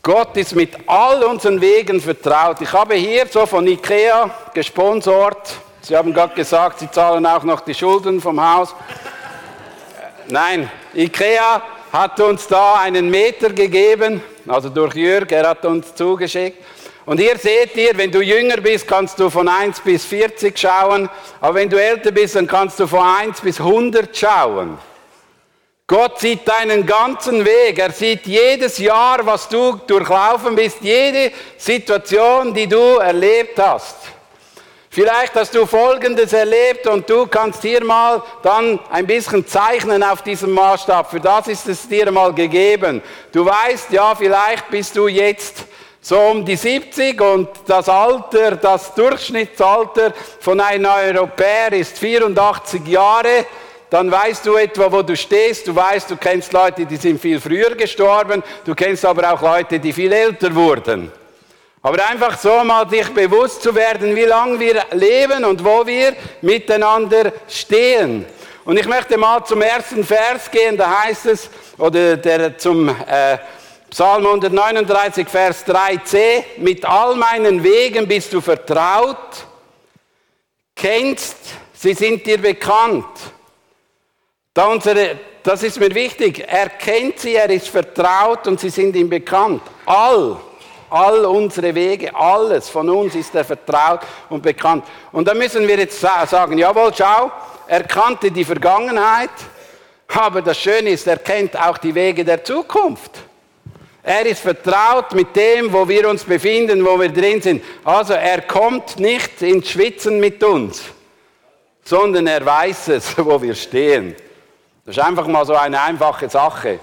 Gott 0.06 0.36
ist 0.36 0.54
mit 0.54 0.76
all 0.86 1.24
unseren 1.24 1.62
Wegen 1.62 2.02
vertraut. 2.02 2.60
Ich 2.60 2.74
habe 2.74 2.96
hier 2.96 3.26
so 3.26 3.46
von 3.46 3.66
Ikea 3.66 4.30
gesponsert. 4.54 5.56
Sie 5.82 5.96
haben 5.96 6.14
gerade 6.14 6.36
gesagt, 6.36 6.80
Sie 6.80 6.92
zahlen 6.92 7.26
auch 7.26 7.44
noch 7.44 7.62
die 7.62 7.74
Schulden 7.74 8.20
vom 8.20 8.38
Haus. 8.44 8.76
Nein, 10.28 10.70
Ikea 10.94 11.62
hat 11.94 12.20
uns 12.20 12.46
da 12.48 12.82
einen 12.82 13.10
Meter 13.10 13.52
gegeben, 13.52 14.22
also 14.46 14.68
durch 14.68 14.94
Jürg, 14.94 15.32
er 15.32 15.48
hat 15.48 15.64
uns 15.64 15.96
zugeschickt. 15.96 16.62
Und 17.06 17.22
hier 17.22 17.38
seht 17.38 17.74
ihr, 17.78 17.98
wenn 17.98 18.12
du 18.12 18.22
jünger 18.22 18.58
bist, 18.58 18.86
kannst 18.86 19.18
du 19.22 19.30
von 19.30 19.48
1 19.48 19.80
bis 19.80 20.04
40 20.04 20.60
schauen, 20.60 21.10
aber 21.40 21.56
wenn 21.56 21.70
du 21.70 21.82
älter 21.82 22.12
bist, 22.12 22.36
dann 22.36 22.48
kannst 22.48 22.78
du 22.78 22.88
von 22.88 23.06
1 23.06 23.40
bis 23.40 23.58
100 23.58 24.14
schauen. 24.18 24.78
Gott 25.86 26.18
sieht 26.20 26.48
deinen 26.48 26.86
ganzen 26.86 27.44
Weg. 27.44 27.78
Er 27.78 27.92
sieht 27.92 28.26
jedes 28.26 28.78
Jahr, 28.78 29.26
was 29.26 29.50
du 29.50 29.74
durchlaufen 29.86 30.56
bist, 30.56 30.78
jede 30.80 31.34
Situation, 31.58 32.54
die 32.54 32.68
du 32.68 32.98
erlebt 32.98 33.60
hast. 33.60 33.98
Vielleicht 34.90 35.36
hast 35.36 35.54
du 35.54 35.66
Folgendes 35.66 36.32
erlebt 36.32 36.88
und 36.88 37.10
du 37.10 37.28
kannst 37.28 37.64
hier 37.64 37.84
mal 37.84 38.24
dann 38.44 38.80
ein 38.92 39.06
bisschen 39.06 39.46
zeichnen 39.46 40.04
auf 40.04 40.22
diesem 40.22 40.52
Maßstab. 40.52 41.10
Für 41.12 41.20
das 41.20 41.48
ist 41.48 41.68
es 41.68 41.90
dir 41.90 42.12
mal 42.12 42.34
gegeben. 42.34 43.02
Du 43.34 43.46
weißt, 43.46 43.92
ja, 43.92 44.16
vielleicht 44.16 44.70
bist 44.70 44.96
du 44.96 45.10
jetzt 45.10 45.66
so 46.00 46.18
um 46.18 46.46
die 46.46 46.56
70 46.56 47.20
und 47.20 47.50
das 47.66 47.90
Alter, 47.90 48.56
das 48.56 48.94
Durchschnittsalter 48.94 50.14
von 50.40 50.62
einem 50.62 50.86
Europäer 50.86 51.74
ist 51.74 51.98
84 51.98 52.88
Jahre 52.88 53.46
dann 53.94 54.10
weißt 54.12 54.44
du 54.48 54.56
etwa, 54.56 54.92
wo 54.92 55.04
du 55.04 55.16
stehst. 55.16 55.68
Du 55.68 55.76
weißt, 55.76 56.10
du 56.10 56.18
kennst 56.18 56.52
Leute, 56.52 56.84
die 56.84 56.98
sind 56.98 57.22
viel 57.22 57.40
früher 57.40 57.76
gestorben. 57.76 58.42
Du 58.66 58.74
kennst 58.74 59.06
aber 59.06 59.32
auch 59.32 59.40
Leute, 59.40 59.80
die 59.80 59.94
viel 59.94 60.12
älter 60.12 60.56
wurden. 60.56 61.12
Aber 61.80 62.04
einfach 62.10 62.36
so 62.40 62.64
mal 62.64 62.90
sich 62.90 63.08
bewusst 63.10 63.62
zu 63.62 63.76
werden, 63.76 64.16
wie 64.16 64.24
lange 64.24 64.60
wir 64.60 64.84
leben 64.94 65.46
und 65.46 65.64
wo 65.64 65.86
wir 65.86 66.16
miteinander 66.42 67.34
stehen. 67.48 68.26
Und 68.66 68.80
ich 68.80 68.88
möchte 68.88 69.16
mal 69.16 69.46
zum 69.46 69.62
ersten 69.62 70.04
Vers 70.04 70.50
gehen, 70.50 70.76
da 70.76 71.04
heißt 71.04 71.28
es, 71.28 71.48
oder 71.78 72.18
der, 72.18 72.58
zum 72.58 72.90
äh, 72.90 73.38
Psalm 73.92 74.26
139, 74.26 75.28
Vers 75.28 75.68
3c, 75.68 76.44
mit 76.58 76.84
all 76.84 77.14
meinen 77.14 77.64
Wegen 77.64 78.08
bist 78.08 78.34
du 78.34 78.42
vertraut, 78.42 79.46
kennst, 80.76 81.38
sie 81.76 81.94
sind 81.94 82.26
dir 82.26 82.42
bekannt. 82.42 83.06
Da 84.54 84.68
unsere, 84.68 85.20
das 85.42 85.64
ist 85.64 85.80
mir 85.80 85.94
wichtig, 85.96 86.46
er 86.48 86.70
kennt 86.70 87.18
sie, 87.20 87.34
er 87.34 87.50
ist 87.50 87.70
vertraut 87.70 88.46
und 88.48 88.60
sie 88.60 88.70
sind 88.70 88.96
ihm 88.96 89.10
bekannt. 89.10 89.64
All, 89.84 90.38
all 90.92 91.26
unsere 91.26 91.74
Wege, 91.74 92.14
alles 92.16 92.70
von 92.70 92.88
uns 92.88 93.16
ist 93.16 93.34
er 93.34 93.44
vertraut 93.44 94.02
und 94.30 94.44
bekannt. 94.44 94.86
Und 95.12 95.28
da 95.28 95.34
müssen 95.34 95.68
wir 95.68 95.78
jetzt 95.80 96.00
sagen, 96.00 96.56
jawohl, 96.60 96.92
schau, 96.96 97.32
er 97.68 97.84
kannte 97.86 98.30
die 98.30 98.46
Vergangenheit, 98.46 99.32
aber 100.08 100.44
das 100.44 100.60
Schöne 100.60 100.92
ist, 100.92 101.08
er 101.08 101.18
kennt 101.18 101.60
auch 101.60 101.80
die 101.80 101.96
Wege 101.96 102.24
der 102.24 102.44
Zukunft. 102.44 103.12
Er 104.04 104.24
ist 104.28 104.42
vertraut 104.42 105.16
mit 105.16 105.36
dem, 105.36 105.74
wo 105.74 105.88
wir 105.88 106.08
uns 106.08 106.24
befinden, 106.24 106.86
wo 106.86 107.00
wir 107.00 107.10
drin 107.10 107.42
sind. 107.42 107.64
Also 107.84 108.14
er 108.14 108.42
kommt 108.42 109.00
nicht 109.00 109.42
ins 109.42 109.72
Schwitzen 109.72 110.20
mit 110.20 110.44
uns, 110.44 110.84
sondern 111.84 112.28
er 112.28 112.46
weiß 112.46 112.90
es, 112.90 113.18
wo 113.26 113.42
wir 113.42 113.56
stehen. 113.56 114.16
Das 114.86 114.98
ist 114.98 115.04
einfach 115.04 115.28
mal 115.28 115.46
so 115.46 115.56
eine 115.56 115.80
einfache 115.80 116.28
Sache. 116.28 116.78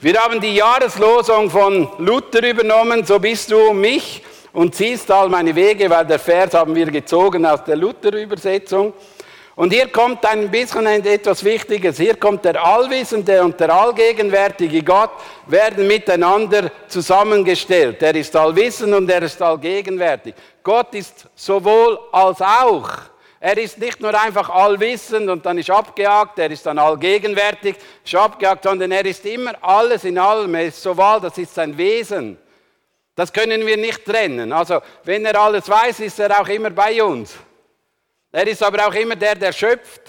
Wir 0.00 0.20
haben 0.20 0.38
die 0.38 0.54
Jahreslosung 0.56 1.48
von 1.48 1.88
Luther 1.96 2.46
übernommen, 2.46 3.06
so 3.06 3.18
bist 3.18 3.50
du 3.50 3.72
mich 3.72 4.22
und 4.52 4.74
ziehst 4.74 5.10
all 5.10 5.30
meine 5.30 5.54
Wege, 5.54 5.88
weil 5.88 6.04
der 6.04 6.18
Vers 6.18 6.52
haben 6.52 6.74
wir 6.74 6.84
gezogen 6.90 7.46
aus 7.46 7.64
der 7.64 7.76
Luther-Übersetzung. 7.76 8.92
Und 9.56 9.72
hier 9.72 9.88
kommt 9.88 10.26
ein 10.26 10.50
bisschen 10.50 10.86
etwas 10.86 11.42
Wichtiges. 11.42 11.96
Hier 11.96 12.16
kommt 12.16 12.44
der 12.44 12.62
Allwissende 12.62 13.42
und 13.42 13.58
der 13.58 13.74
Allgegenwärtige 13.74 14.82
Gott 14.82 15.12
werden 15.46 15.86
miteinander 15.86 16.70
zusammengestellt. 16.86 18.02
Er 18.02 18.14
ist 18.14 18.36
allwissend 18.36 18.92
und 18.92 19.10
er 19.10 19.22
ist 19.22 19.40
allgegenwärtig. 19.40 20.34
Gott 20.62 20.94
ist 20.94 21.26
sowohl 21.34 21.98
als 22.12 22.42
auch. 22.42 22.90
Er 23.40 23.56
ist 23.56 23.78
nicht 23.78 24.00
nur 24.00 24.20
einfach 24.20 24.50
allwissend 24.50 25.30
und 25.30 25.46
dann 25.46 25.58
ist 25.58 25.70
abgejagt, 25.70 26.38
er 26.40 26.50
ist 26.50 26.66
dann 26.66 26.78
allgegenwärtig, 26.78 27.76
ist 28.04 28.14
abgejagt, 28.14 28.64
sondern 28.64 28.90
er 28.90 29.06
ist 29.06 29.24
immer 29.26 29.52
alles 29.62 30.04
in 30.04 30.18
allem. 30.18 30.54
Er 30.54 30.66
ist 30.66 30.82
sowohl, 30.82 31.20
das 31.20 31.38
ist 31.38 31.54
sein 31.54 31.76
Wesen. 31.78 32.36
Das 33.14 33.32
können 33.32 33.64
wir 33.64 33.76
nicht 33.76 34.04
trennen. 34.04 34.52
Also, 34.52 34.80
wenn 35.04 35.24
er 35.24 35.40
alles 35.40 35.68
weiß, 35.68 36.00
ist 36.00 36.18
er 36.18 36.40
auch 36.40 36.48
immer 36.48 36.70
bei 36.70 37.02
uns. 37.02 37.34
Er 38.32 38.46
ist 38.46 38.62
aber 38.62 38.86
auch 38.86 38.94
immer 38.94 39.16
der, 39.16 39.34
der 39.34 39.52
schöpft. 39.52 40.02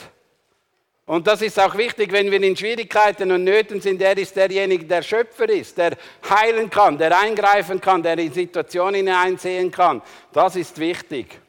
Und 1.05 1.25
das 1.25 1.41
ist 1.41 1.59
auch 1.59 1.75
wichtig, 1.75 2.12
wenn 2.12 2.29
wir 2.29 2.41
in 2.41 2.55
Schwierigkeiten 2.55 3.31
und 3.31 3.43
Nöten 3.43 3.81
sind. 3.81 4.00
Er 4.00 4.15
ist 4.15 4.36
derjenige, 4.36 4.86
der 4.86 5.01
Schöpfer 5.01 5.50
ist, 5.50 5.75
der 5.77 5.98
heilen 6.29 6.69
kann, 6.69 7.00
der 7.00 7.17
eingreifen 7.17 7.81
kann, 7.81 8.03
der 8.03 8.19
in 8.19 8.31
Situationen 8.31 9.07
hineinsehen 9.07 9.71
kann. 9.71 10.03
Das 10.31 10.55
ist 10.55 10.77
wichtig. 10.77 11.39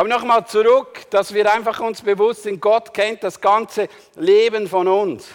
Aber 0.00 0.08
nochmal 0.08 0.46
zurück, 0.46 1.10
dass 1.10 1.34
wir 1.34 1.52
einfach 1.52 1.78
uns 1.78 2.00
bewusst 2.00 2.44
sind, 2.44 2.58
Gott 2.58 2.94
kennt 2.94 3.22
das 3.22 3.38
ganze 3.38 3.86
Leben 4.16 4.66
von 4.66 4.88
uns. 4.88 5.28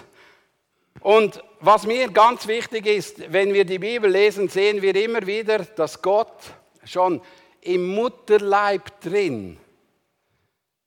Und 1.02 1.44
was 1.60 1.86
mir 1.86 2.10
ganz 2.10 2.48
wichtig 2.48 2.88
ist, 2.88 3.32
wenn 3.32 3.54
wir 3.54 3.64
die 3.64 3.78
Bibel 3.78 4.10
lesen, 4.10 4.50
sehen 4.50 4.82
wir 4.82 4.96
immer 4.96 5.24
wieder, 5.28 5.60
dass 5.60 6.02
Gott 6.02 6.34
schon 6.84 7.22
im 7.62 7.94
Mutterleib 7.94 9.02
drin 9.02 9.60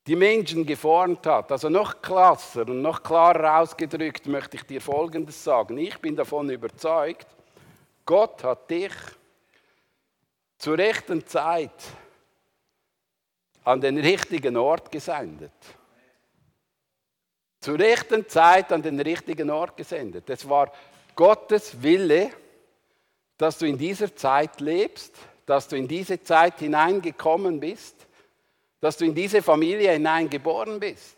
die 0.07 0.17
Menschen 0.17 0.65
geformt 0.65 1.25
hat. 1.25 1.49
Also 1.49 1.69
noch 1.69 2.01
krasser 2.01 2.67
und 2.67 2.81
noch 2.81 3.01
klarer 3.01 3.61
ausgedrückt 3.61 4.27
möchte 4.27 4.57
ich 4.57 4.63
dir 4.63 4.81
Folgendes 4.81 5.41
sagen. 5.41 5.77
Ich 5.77 5.97
bin 5.99 6.17
davon 6.17 6.49
überzeugt, 6.49 7.27
Gott 8.05 8.43
hat 8.43 8.69
dich 8.69 8.91
zur 10.57 10.77
rechten 10.77 11.25
Zeit 11.25 11.71
an 13.63 13.81
den 13.81 13.97
richtigen 13.97 14.57
Ort 14.57 14.91
gesendet. 14.91 15.51
Zur 17.61 17.77
rechten 17.77 18.27
Zeit 18.27 18.71
an 18.71 18.81
den 18.81 18.99
richtigen 18.99 19.49
Ort 19.49 19.75
gesendet. 19.75 20.29
Es 20.29 20.47
war 20.47 20.71
Gottes 21.15 21.81
Wille, 21.81 22.31
dass 23.37 23.57
du 23.57 23.65
in 23.65 23.77
dieser 23.77 24.15
Zeit 24.15 24.61
lebst, 24.61 25.15
dass 25.45 25.67
du 25.67 25.75
in 25.75 25.87
diese 25.87 26.21
Zeit 26.23 26.59
hineingekommen 26.59 27.59
bist 27.59 28.07
dass 28.79 28.97
du 28.97 29.05
in 29.05 29.15
diese 29.15 29.41
Familie 29.41 29.91
hineingeboren 29.91 30.79
bist. 30.79 31.17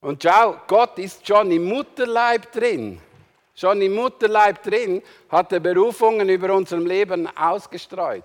Und 0.00 0.22
schau, 0.22 0.60
Gott 0.66 0.98
ist 0.98 1.26
schon 1.26 1.50
im 1.50 1.64
Mutterleib 1.64 2.52
drin. 2.52 3.00
Schon 3.54 3.82
im 3.82 3.94
Mutterleib 3.94 4.62
drin 4.62 5.02
hat 5.28 5.52
er 5.52 5.60
Berufungen 5.60 6.28
über 6.28 6.54
unserem 6.54 6.86
Leben 6.86 7.28
ausgestreut. 7.36 8.24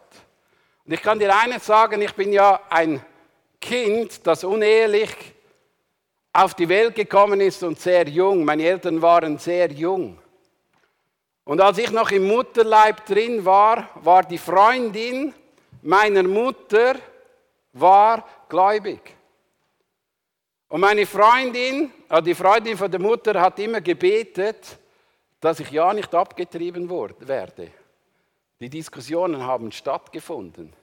Und 0.88 0.94
ich 0.94 1.02
kann 1.02 1.20
dir 1.20 1.36
eines 1.36 1.66
sagen, 1.66 2.02
ich 2.02 2.14
bin 2.14 2.32
ja 2.32 2.62
ein 2.70 3.04
Kind, 3.60 4.26
das 4.26 4.46
unehelich 4.46 5.14
auf 6.32 6.54
die 6.54 6.70
Welt 6.70 6.96
gekommen 6.96 7.42
ist 7.42 7.62
und 7.64 7.78
sehr 7.78 8.08
jung. 8.08 8.46
Meine 8.46 8.64
Eltern 8.64 9.02
waren 9.02 9.38
sehr 9.38 9.70
jung. 9.72 10.18
Und 11.44 11.60
als 11.60 11.78
ich 11.78 11.92
noch 11.92 12.10
im 12.12 12.28
Mutterleib 12.28 13.06
drin 13.06 13.44
war, 13.44 13.90
war 13.96 14.24
die 14.24 14.38
Freundin 14.38 15.34
meiner 15.82 16.24
Mutter 16.24 16.96
war 17.74 18.26
gläubig. 18.48 19.16
Und 20.70 20.82
meine 20.82 21.06
Freundin, 21.06 21.92
äh, 22.10 22.22
die 22.22 22.36
Freundin 22.36 22.78
von 22.78 22.92
der 22.92 23.00
Mutter, 23.00 23.40
hat 23.40 23.60
immer 23.60 23.82
gebetet, 23.82 24.78
dass 25.40 25.60
ich 25.60 25.72
ja 25.72 25.94
nicht 25.94 26.14
abgetrieben 26.16 26.90
werde. 26.90 27.72
Die 28.60 28.70
Diskussionen 28.70 29.46
haben 29.46 29.72
stattgefunden. 29.72 30.74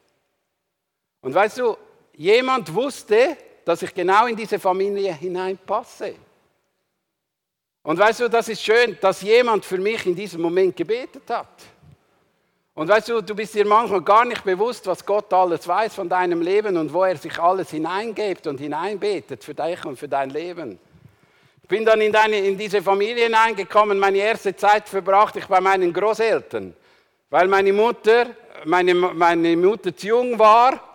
Und 1.24 1.34
weißt 1.34 1.58
du, 1.58 1.76
jemand 2.16 2.72
wusste, 2.74 3.38
dass 3.64 3.80
ich 3.80 3.94
genau 3.94 4.26
in 4.26 4.36
diese 4.36 4.58
Familie 4.58 5.14
hineinpasse. 5.14 6.16
Und 7.82 7.98
weißt 7.98 8.20
du, 8.20 8.28
das 8.28 8.50
ist 8.50 8.62
schön, 8.62 8.98
dass 9.00 9.22
jemand 9.22 9.64
für 9.64 9.78
mich 9.78 10.04
in 10.04 10.14
diesem 10.14 10.42
Moment 10.42 10.76
gebetet 10.76 11.22
hat. 11.30 11.62
Und 12.74 12.88
weißt 12.88 13.08
du, 13.08 13.22
du 13.22 13.34
bist 13.34 13.54
dir 13.54 13.64
manchmal 13.64 14.02
gar 14.02 14.26
nicht 14.26 14.44
bewusst, 14.44 14.86
was 14.86 15.04
Gott 15.04 15.32
alles 15.32 15.66
weiß 15.66 15.94
von 15.94 16.10
deinem 16.10 16.42
Leben 16.42 16.76
und 16.76 16.92
wo 16.92 17.04
er 17.04 17.16
sich 17.16 17.38
alles 17.38 17.70
hineingebt 17.70 18.46
und 18.46 18.60
hineinbetet 18.60 19.42
für 19.42 19.54
dich 19.54 19.82
und 19.86 19.98
für 19.98 20.08
dein 20.08 20.28
Leben. 20.28 20.78
Ich 21.62 21.68
bin 21.68 21.86
dann 21.86 22.02
in, 22.02 22.12
deine, 22.12 22.36
in 22.36 22.58
diese 22.58 22.82
Familie 22.82 23.24
hineingekommen, 23.24 23.98
meine 23.98 24.18
erste 24.18 24.54
Zeit 24.54 24.90
verbrachte 24.90 25.38
ich 25.38 25.46
bei 25.46 25.62
meinen 25.62 25.90
Großeltern, 25.90 26.74
weil 27.30 27.48
meine 27.48 27.72
Mutter, 27.72 28.26
meine, 28.66 28.92
meine 28.92 29.56
Mutter 29.56 29.96
zu 29.96 30.08
jung 30.08 30.38
war, 30.38 30.93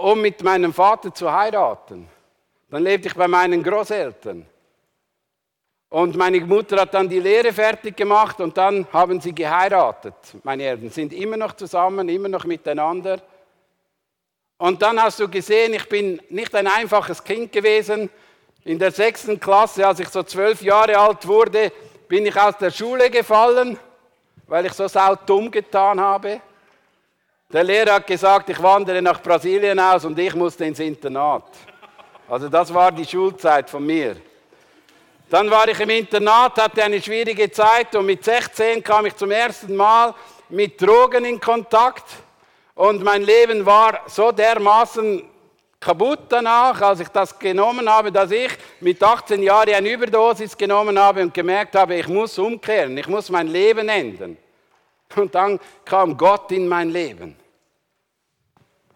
um 0.00 0.20
mit 0.20 0.42
meinem 0.42 0.72
Vater 0.72 1.12
zu 1.14 1.30
heiraten. 1.30 2.08
Dann 2.70 2.82
lebte 2.82 3.08
ich 3.08 3.14
bei 3.14 3.28
meinen 3.28 3.62
Großeltern. 3.62 4.46
Und 5.88 6.16
meine 6.16 6.40
Mutter 6.40 6.80
hat 6.80 6.94
dann 6.94 7.08
die 7.08 7.18
Lehre 7.18 7.52
fertig 7.52 7.96
gemacht 7.96 8.40
und 8.40 8.56
dann 8.56 8.86
haben 8.92 9.20
sie 9.20 9.34
geheiratet. 9.34 10.14
Meine 10.44 10.62
Eltern 10.62 10.90
sind 10.90 11.12
immer 11.12 11.36
noch 11.36 11.52
zusammen, 11.54 12.08
immer 12.08 12.28
noch 12.28 12.44
miteinander. 12.44 13.20
Und 14.56 14.80
dann 14.82 15.02
hast 15.02 15.18
du 15.18 15.28
gesehen, 15.28 15.74
ich 15.74 15.88
bin 15.88 16.20
nicht 16.28 16.54
ein 16.54 16.68
einfaches 16.68 17.24
Kind 17.24 17.50
gewesen. 17.50 18.08
In 18.64 18.78
der 18.78 18.92
sechsten 18.92 19.40
Klasse, 19.40 19.86
als 19.86 19.98
ich 19.98 20.08
so 20.10 20.22
zwölf 20.22 20.62
Jahre 20.62 20.96
alt 20.96 21.26
wurde, 21.26 21.72
bin 22.06 22.24
ich 22.26 22.38
aus 22.38 22.56
der 22.58 22.70
Schule 22.70 23.10
gefallen, 23.10 23.78
weil 24.46 24.66
ich 24.66 24.72
so 24.74 24.86
dumm 25.26 25.50
getan 25.50 25.98
habe. 25.98 26.40
Der 27.52 27.64
Lehrer 27.64 27.94
hat 27.94 28.06
gesagt, 28.06 28.48
ich 28.48 28.62
wandere 28.62 29.02
nach 29.02 29.20
Brasilien 29.20 29.80
aus 29.80 30.04
und 30.04 30.16
ich 30.16 30.34
musste 30.36 30.64
ins 30.64 30.78
Internat. 30.78 31.44
Also 32.28 32.48
das 32.48 32.72
war 32.72 32.92
die 32.92 33.04
Schulzeit 33.04 33.68
von 33.68 33.84
mir. 33.84 34.16
Dann 35.28 35.50
war 35.50 35.66
ich 35.68 35.80
im 35.80 35.90
Internat, 35.90 36.62
hatte 36.62 36.84
eine 36.84 37.02
schwierige 37.02 37.50
Zeit 37.50 37.94
und 37.96 38.06
mit 38.06 38.24
16 38.24 38.82
kam 38.84 39.06
ich 39.06 39.16
zum 39.16 39.32
ersten 39.32 39.74
Mal 39.74 40.14
mit 40.48 40.80
Drogen 40.80 41.24
in 41.24 41.40
Kontakt 41.40 42.04
und 42.76 43.02
mein 43.02 43.22
Leben 43.22 43.66
war 43.66 44.00
so 44.06 44.30
dermaßen 44.30 45.24
kaputt 45.80 46.20
danach, 46.28 46.80
als 46.80 47.00
ich 47.00 47.08
das 47.08 47.36
genommen 47.36 47.90
habe, 47.90 48.12
dass 48.12 48.30
ich 48.30 48.50
mit 48.80 49.02
18 49.02 49.42
Jahren 49.42 49.74
eine 49.74 49.90
Überdosis 49.90 50.56
genommen 50.56 50.96
habe 50.96 51.22
und 51.22 51.34
gemerkt 51.34 51.74
habe, 51.74 51.96
ich 51.96 52.06
muss 52.06 52.38
umkehren, 52.38 52.96
ich 52.96 53.08
muss 53.08 53.28
mein 53.28 53.48
Leben 53.48 53.88
ändern. 53.88 54.36
Und 55.16 55.34
dann 55.34 55.58
kam 55.84 56.16
Gott 56.16 56.52
in 56.52 56.68
mein 56.68 56.90
Leben. 56.90 57.39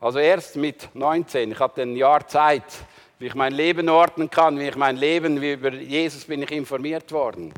Also 0.05 0.19
erst 0.19 0.57
mit 0.57 0.91
19, 0.93 1.53
ich 1.53 1.59
hatte 1.59 1.81
ein 1.81 1.97
Jahr 1.97 2.29
Zeit, 2.29 2.63
wie 3.19 3.25
ich 3.25 3.35
mein 3.35 3.55
Leben 3.55 3.89
ordnen 3.89 4.29
kann, 4.29 4.59
wie 4.59 4.69
ich 4.69 4.77
mein 4.77 4.99
Leben, 4.99 5.41
wie 5.41 5.55
über 5.55 5.73
Jesus 5.73 6.27
bin 6.27 6.43
ich 6.43 6.51
informiert 6.51 7.11
worden. 7.11 7.55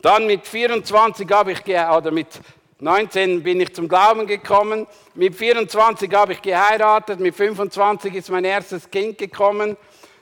Dann 0.00 0.24
mit 0.24 0.46
24 0.46 1.28
habe 1.32 1.50
ich, 1.50 1.66
oder 1.66 2.12
mit 2.12 2.28
19 2.78 3.42
bin 3.42 3.60
ich 3.60 3.74
zum 3.74 3.88
Glauben 3.88 4.28
gekommen. 4.28 4.86
Mit 5.16 5.34
24 5.34 6.14
habe 6.14 6.34
ich 6.34 6.42
geheiratet. 6.42 7.18
Mit 7.18 7.34
25 7.34 8.14
ist 8.14 8.30
mein 8.30 8.44
erstes 8.44 8.88
Kind 8.88 9.18
gekommen. 9.18 9.76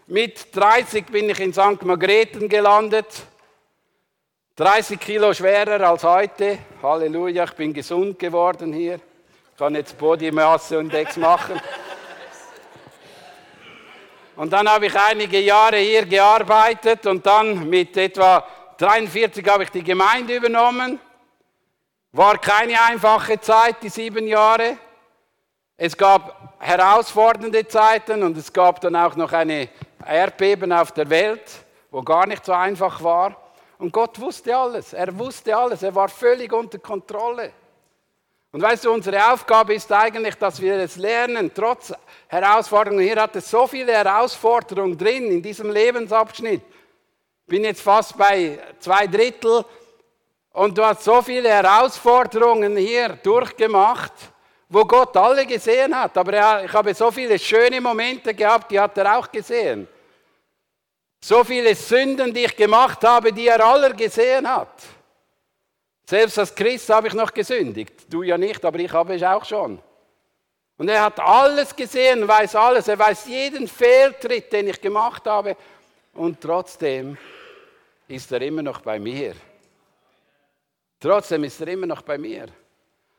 Mit 0.07 0.57
30 0.57 1.05
bin 1.05 1.29
ich 1.29 1.39
in 1.39 1.53
St. 1.53 1.83
Margrethen 1.83 2.49
gelandet. 2.49 3.27
30 4.57 4.99
Kilo 4.99 5.35
schwerer 5.35 5.87
als 5.87 6.03
heute. 6.03 6.61
Halleluja, 6.83 7.45
ich 7.45 7.53
bin 7.53 7.75
gesund 7.75 8.19
geworden 8.19 8.73
hier. 8.73 9.01
Ich 9.59 9.61
kann 9.61 9.75
jetzt 9.75 9.99
Body 9.99 10.31
Mass 10.31 10.71
Index 10.71 11.17
machen. 11.17 11.61
Und 14.37 14.53
dann 14.53 14.69
habe 14.69 14.87
ich 14.87 14.95
einige 14.95 15.41
Jahre 15.41 15.79
hier 15.79 16.07
gearbeitet 16.07 17.05
und 17.07 17.27
dann 17.27 17.69
mit 17.69 17.97
etwa 17.97 18.47
43 18.77 19.45
habe 19.49 19.65
ich 19.65 19.71
die 19.71 19.83
Gemeinde 19.83 20.37
übernommen. 20.37 21.01
War 22.13 22.39
keine 22.39 22.81
einfache 22.81 23.41
Zeit, 23.41 23.83
die 23.83 23.89
sieben 23.89 24.29
Jahre. 24.29 24.79
Es 25.77 25.97
gab 25.97 26.55
herausfordernde 26.61 27.67
Zeiten 27.67 28.23
und 28.23 28.37
es 28.37 28.53
gab 28.53 28.81
dann 28.81 28.95
auch 28.95 29.17
noch 29.17 29.33
eine 29.33 29.71
Erdbeben 30.07 30.73
auf 30.73 30.93
der 30.93 31.11
Welt, 31.11 31.51
wo 31.91 32.01
gar 32.03 32.29
nicht 32.29 32.45
so 32.45 32.53
einfach 32.53 33.03
war. 33.03 33.37
Und 33.79 33.93
Gott 33.93 34.21
wusste 34.21 34.57
alles. 34.57 34.93
Er 34.93 35.19
wusste 35.19 35.57
alles. 35.57 35.83
Er 35.83 35.97
war 35.97 36.09
völlig 36.09 36.53
unter 36.53 36.79
Kontrolle. 36.79 37.51
Und 38.51 38.63
weißt 38.63 38.87
du, 38.87 38.93
unsere 38.93 39.31
Aufgabe 39.31 39.75
ist 39.75 39.93
eigentlich, 39.93 40.35
dass 40.37 40.61
wir 40.61 40.77
es 40.77 40.97
lernen, 40.97 41.51
trotz 41.55 41.93
Herausforderungen. 42.29 43.05
Hier 43.05 43.21
hat 43.21 43.37
es 43.37 43.51
so 43.51 43.67
viele 43.67 43.93
Herausforderungen 43.93 44.97
drin 44.97 45.31
in 45.31 45.43
diesem 45.43 45.71
Lebensabschnitt. 45.71 46.63
Bin 47.47 47.65
jetzt 47.65 47.83
fast 47.83 48.17
bei 48.17 48.59
zwei 48.79 49.07
Drittel 49.07 49.65
und 50.53 50.77
du 50.77 50.85
hast 50.85 51.05
so 51.05 51.21
viele 51.21 51.51
Herausforderungen 51.51 52.77
hier 52.79 53.11
durchgemacht, 53.23 54.13
wo 54.69 54.85
Gott 54.85 55.15
alle 55.17 55.45
gesehen 55.45 55.95
hat. 55.95 56.17
Aber 56.17 56.65
ich 56.65 56.73
habe 56.73 56.95
so 56.95 57.11
viele 57.11 57.39
schöne 57.39 57.81
Momente 57.83 58.33
gehabt, 58.33 58.71
die 58.71 58.81
hat 58.81 58.97
er 58.97 59.19
auch 59.19 59.31
gesehen. 59.31 59.87
So 61.21 61.45
viele 61.45 61.75
Sünden, 61.75 62.33
die 62.33 62.45
ich 62.45 62.57
gemacht 62.57 63.05
habe, 63.05 63.31
die 63.31 63.47
er 63.47 63.63
aller 63.63 63.93
gesehen 63.93 64.49
hat. 64.49 64.98
Selbst 66.09 66.39
als 66.39 66.55
Christ 66.55 66.89
habe 66.89 67.09
ich 67.09 67.13
noch 67.13 67.35
gesündigt. 67.35 67.93
Du 68.09 68.23
ja 68.23 68.39
nicht, 68.39 68.65
aber 68.65 68.79
ich 68.79 68.91
habe 68.91 69.15
es 69.15 69.23
auch 69.23 69.45
schon. 69.45 69.79
Und 70.79 70.89
er 70.89 71.03
hat 71.03 71.21
alles 71.21 71.77
gesehen, 71.77 72.27
weiß 72.27 72.55
alles. 72.55 72.89
Er 72.89 72.99
weiß 72.99 73.27
jeden 73.27 73.69
Fehltritt, 73.69 74.51
den 74.51 74.69
ich 74.69 74.81
gemacht 74.81 75.27
habe. 75.27 75.55
Und 76.15 76.41
trotzdem 76.41 77.19
ist 78.07 78.33
er 78.33 78.41
immer 78.41 78.63
noch 78.63 78.81
bei 78.81 78.99
mir. 78.99 79.35
Trotzdem 80.99 81.45
ist 81.45 81.61
er 81.61 81.69
immer 81.69 81.87
noch 81.87 82.01
bei 82.01 82.17
mir. 82.17 82.47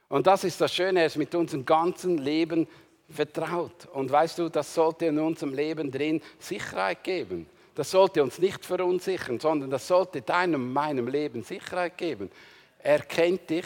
Und 0.07 0.25
das 0.25 0.43
ist 0.45 0.59
das 0.59 0.73
Schöne, 0.73 1.01
er 1.01 1.05
ist 1.05 1.17
mit 1.17 1.35
unserem 1.35 1.63
ganzen 1.63 2.17
Leben 2.17 2.67
vertraut. 3.07 3.85
Und 3.93 4.09
weißt 4.09 4.39
du, 4.39 4.49
das 4.49 4.73
sollte 4.73 5.05
in 5.05 5.19
unserem 5.19 5.53
Leben 5.53 5.91
drin 5.91 6.23
Sicherheit 6.39 7.03
geben. 7.03 7.45
Das 7.75 7.91
sollte 7.91 8.23
uns 8.23 8.39
nicht 8.39 8.65
verunsichern, 8.65 9.39
sondern 9.39 9.69
das 9.69 9.87
sollte 9.87 10.23
deinem 10.23 10.73
meinem 10.73 11.07
Leben 11.07 11.43
Sicherheit 11.43 11.95
geben. 11.95 12.31
Er 12.79 12.99
kennt 12.99 13.49
dich. 13.49 13.65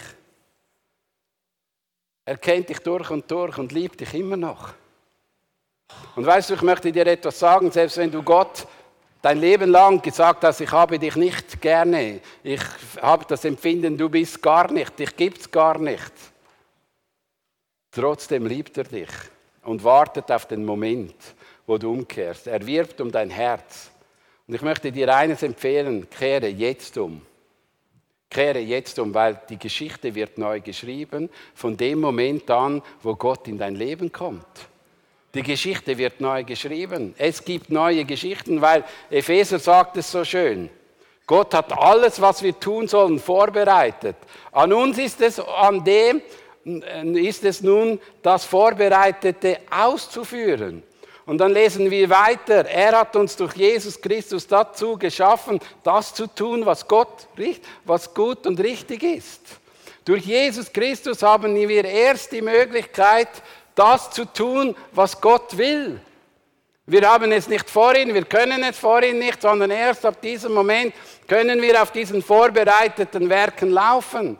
Er 2.25 2.37
kennt 2.37 2.69
dich 2.69 2.79
durch 2.79 3.09
und 3.09 3.29
durch 3.29 3.57
und 3.57 3.71
liebt 3.71 3.99
dich 3.99 4.13
immer 4.13 4.37
noch. 4.37 4.73
Und 6.15 6.25
weißt 6.25 6.49
du, 6.49 6.53
ich 6.55 6.61
möchte 6.61 6.91
dir 6.91 7.05
etwas 7.07 7.39
sagen, 7.39 7.71
selbst 7.71 7.97
wenn 7.97 8.11
du 8.11 8.23
Gott 8.23 8.67
dein 9.21 9.39
Leben 9.39 9.69
lang 9.69 10.01
gesagt 10.01 10.43
hast, 10.43 10.61
ich 10.61 10.71
habe 10.71 10.99
dich 10.99 11.15
nicht 11.15 11.61
gerne, 11.61 12.19
ich 12.43 12.61
habe 13.01 13.25
das 13.25 13.45
Empfinden, 13.45 13.97
du 13.97 14.09
bist 14.09 14.41
gar 14.41 14.71
nicht, 14.71 14.97
dich 14.99 15.15
gibt 15.15 15.39
es 15.39 15.51
gar 15.51 15.77
nicht. 15.79 16.11
Trotzdem 17.91 18.45
liebt 18.47 18.77
er 18.77 18.85
dich 18.85 19.09
und 19.63 19.83
wartet 19.83 20.31
auf 20.31 20.47
den 20.47 20.65
Moment, 20.65 21.15
wo 21.67 21.77
du 21.77 21.91
umkehrst. 21.91 22.47
Er 22.47 22.65
wirbt 22.65 22.99
um 23.01 23.11
dein 23.11 23.29
Herz. 23.29 23.91
Und 24.47 24.55
ich 24.55 24.61
möchte 24.61 24.91
dir 24.91 25.13
eines 25.15 25.43
empfehlen, 25.43 26.09
kehre 26.09 26.47
jetzt 26.47 26.97
um. 26.97 27.21
Kehre 28.33 28.59
jetzt 28.59 28.99
um, 28.99 29.13
weil 29.13 29.39
die 29.47 29.57
Geschichte 29.57 30.13
wird 30.13 30.37
neu 30.37 30.59
geschrieben 30.59 31.29
von 31.55 31.77
dem 31.77 32.01
Moment 32.01 32.51
an, 32.51 32.81
wo 33.01 33.15
Gott 33.15 33.47
in 33.47 33.57
dein 33.57 33.75
Leben 33.75 34.11
kommt. 34.11 34.45
Die 35.33 35.43
Geschichte 35.43 35.97
wird 35.97 36.19
neu 36.19 36.43
geschrieben. 36.43 37.15
Es 37.17 37.43
gibt 37.45 37.69
neue 37.69 38.03
Geschichten, 38.05 38.61
weil 38.61 38.83
Epheser 39.09 39.57
sagt 39.57 39.97
es 39.97 40.11
so 40.11 40.25
schön. 40.25 40.69
Gott 41.25 41.53
hat 41.53 41.71
alles, 41.71 42.19
was 42.19 42.43
wir 42.43 42.59
tun 42.59 42.87
sollen, 42.87 43.17
vorbereitet. 43.17 44.17
An 44.51 44.73
uns 44.73 44.97
ist 44.97 45.21
es, 45.21 45.39
an 45.39 45.83
dem 45.83 46.21
ist 47.15 47.45
es 47.45 47.61
nun, 47.61 47.99
das 48.21 48.45
Vorbereitete 48.45 49.59
auszuführen. 49.71 50.83
Und 51.25 51.37
dann 51.37 51.53
lesen 51.53 51.89
wir 51.89 52.09
weiter. 52.09 52.65
Er 52.65 52.99
hat 52.99 53.15
uns 53.15 53.35
durch 53.37 53.53
Jesus 53.53 54.01
Christus 54.01 54.45
dazu 54.45 54.97
geschaffen, 54.97 55.59
das 55.83 56.13
zu 56.13 56.27
tun, 56.27 56.65
was 56.65 56.87
Gott, 56.87 57.27
was 57.85 58.13
gut 58.13 58.45
und 58.45 58.59
richtig 58.59 59.03
ist. 59.03 59.41
Durch 60.03 60.25
Jesus 60.25 60.71
Christus 60.71 61.23
haben 61.23 61.55
wir 61.55 61.85
erst 61.85 62.33
die 62.33 62.41
Möglichkeit, 62.41 63.29
das 63.73 64.11
zu 64.11 64.25
tun, 64.25 64.75
was 64.91 65.19
Gott 65.19 65.57
will. 65.57 65.99
Wir 66.85 67.09
haben 67.09 67.31
es 67.31 67.47
nicht 67.47 67.69
vorhin, 67.69 68.13
wir 68.13 68.25
können 68.25 68.61
es 68.63 68.77
vorhin 68.77 69.17
nicht, 69.17 69.41
sondern 69.41 69.71
erst 69.71 70.05
ab 70.05 70.19
diesem 70.21 70.53
Moment 70.53 70.93
können 71.29 71.61
wir 71.61 71.81
auf 71.81 71.91
diesen 71.91 72.21
vorbereiteten 72.21 73.29
Werken 73.29 73.69
laufen. 73.69 74.37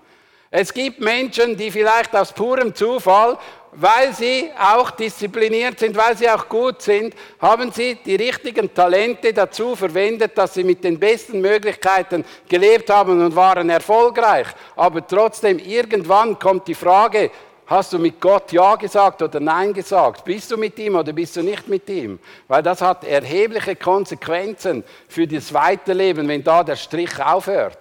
Es 0.52 0.74
gibt 0.74 1.00
Menschen, 1.00 1.56
die 1.56 1.72
vielleicht 1.72 2.14
aus 2.14 2.34
purem 2.34 2.76
Zufall, 2.76 3.38
weil 3.76 4.14
sie 4.14 4.50
auch 4.60 4.92
diszipliniert 4.92 5.80
sind, 5.80 5.96
weil 5.96 6.18
sie 6.18 6.30
auch 6.30 6.48
gut 6.48 6.82
sind, 6.82 7.16
haben 7.40 7.72
sie 7.72 7.96
die 7.96 8.16
richtigen 8.16 8.74
Talente 8.74 9.34
dazu 9.34 9.76
verwendet, 9.76 10.38
dass 10.38 10.54
sie 10.54 10.64
mit 10.64 10.84
den 10.84 11.00
besten 11.00 11.42
Möglichkeiten 11.42 12.24
gelebt 12.48 12.90
haben 12.90 13.24
und 13.24 13.36
waren 13.36 13.70
erfolgreich. 13.70 14.48
Aber 14.76 15.06
trotzdem, 15.06 15.60
irgendwann 15.60 16.38
kommt 16.38 16.68
die 16.68 16.76
Frage, 16.76 17.32
Hast 17.66 17.94
du 17.94 17.98
mit 17.98 18.20
Gott 18.20 18.52
Ja 18.52 18.76
gesagt 18.76 19.22
oder 19.22 19.40
Nein 19.40 19.74
gesagt? 19.74 20.26
Bist 20.26 20.52
du 20.52 20.58
mit 20.58 20.78
ihm 20.80 20.96
oder 20.96 21.14
bist 21.14 21.38
du 21.38 21.42
nicht 21.42 21.68
mit 21.68 21.90
ihm? 21.90 22.20
Weil 22.48 22.62
das 22.62 22.82
hat 22.82 23.06
erhebliche 23.06 23.78
Konsequenzen 23.78 24.84
für 25.08 25.26
das 25.26 25.54
Weiterleben, 25.54 26.28
wenn 26.28 26.44
da 26.44 26.62
der 26.64 26.76
Strich 26.76 27.18
aufhört. 27.24 27.80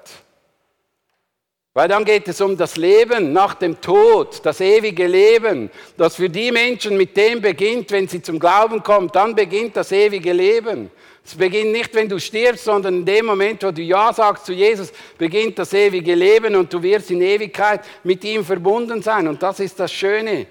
Weil 1.75 1.89
dann 1.89 2.05
geht 2.05 2.29
es 2.29 2.41
um 2.43 2.55
das 2.55 2.77
Leben 2.77 3.33
nach 3.33 3.55
dem 3.55 3.81
Tod, 3.81 4.45
das 4.45 4.61
ewige 4.61 5.07
Leben, 5.07 5.71
das 5.97 6.17
für 6.17 6.29
die 6.29 6.53
Menschen 6.53 6.99
mit 6.99 7.17
dem 7.17 7.41
beginnt, 7.41 7.91
wenn 7.93 8.07
sie 8.07 8.21
zum 8.21 8.39
Glauben 8.39 8.83
kommen, 8.83 9.09
dann 9.11 9.35
beginnt 9.35 9.77
das 9.77 9.91
ewige 9.91 10.35
Leben. 10.35 10.91
Es 11.25 11.35
beginnt 11.35 11.73
nicht, 11.73 11.95
wenn 11.95 12.09
du 12.09 12.19
stirbst, 12.19 12.65
sondern 12.65 12.97
in 12.97 13.05
dem 13.07 13.25
Moment, 13.25 13.63
wo 13.63 13.71
du 13.71 13.81
Ja 13.81 14.13
sagst 14.13 14.45
zu 14.45 14.53
Jesus, 14.53 14.93
beginnt 15.17 15.59
das 15.59 15.73
ewige 15.73 16.15
Leben 16.15 16.57
und 16.57 16.71
du 16.71 16.83
wirst 16.83 17.11
in 17.11 17.23
Ewigkeit 17.23 17.81
mit 18.03 18.23
ihm 18.25 18.45
verbunden 18.45 19.01
sein. 19.01 19.27
Und 19.27 19.43
das 19.43 19.61
ist 19.61 19.81
das 19.81 19.93
Schöne. 19.93 20.47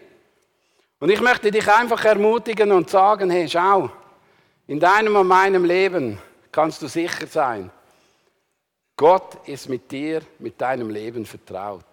Und 0.99 1.09
ich 1.09 1.21
möchte 1.21 1.51
dich 1.51 1.67
einfach 1.67 2.03
ermutigen 2.05 2.71
und 2.71 2.89
sagen, 2.89 3.29
hey, 3.29 3.47
schau, 3.47 3.91
in 4.65 4.79
deinem 4.79 5.15
und 5.17 5.27
meinem 5.27 5.65
Leben 5.65 6.17
kannst 6.51 6.81
du 6.81 6.87
sicher 6.87 7.27
sein, 7.27 7.69
Gott 9.01 9.47
ist 9.47 9.67
mit 9.67 9.91
dir, 9.91 10.21
mit 10.37 10.61
deinem 10.61 10.91
Leben 10.91 11.25
vertraut. 11.25 11.87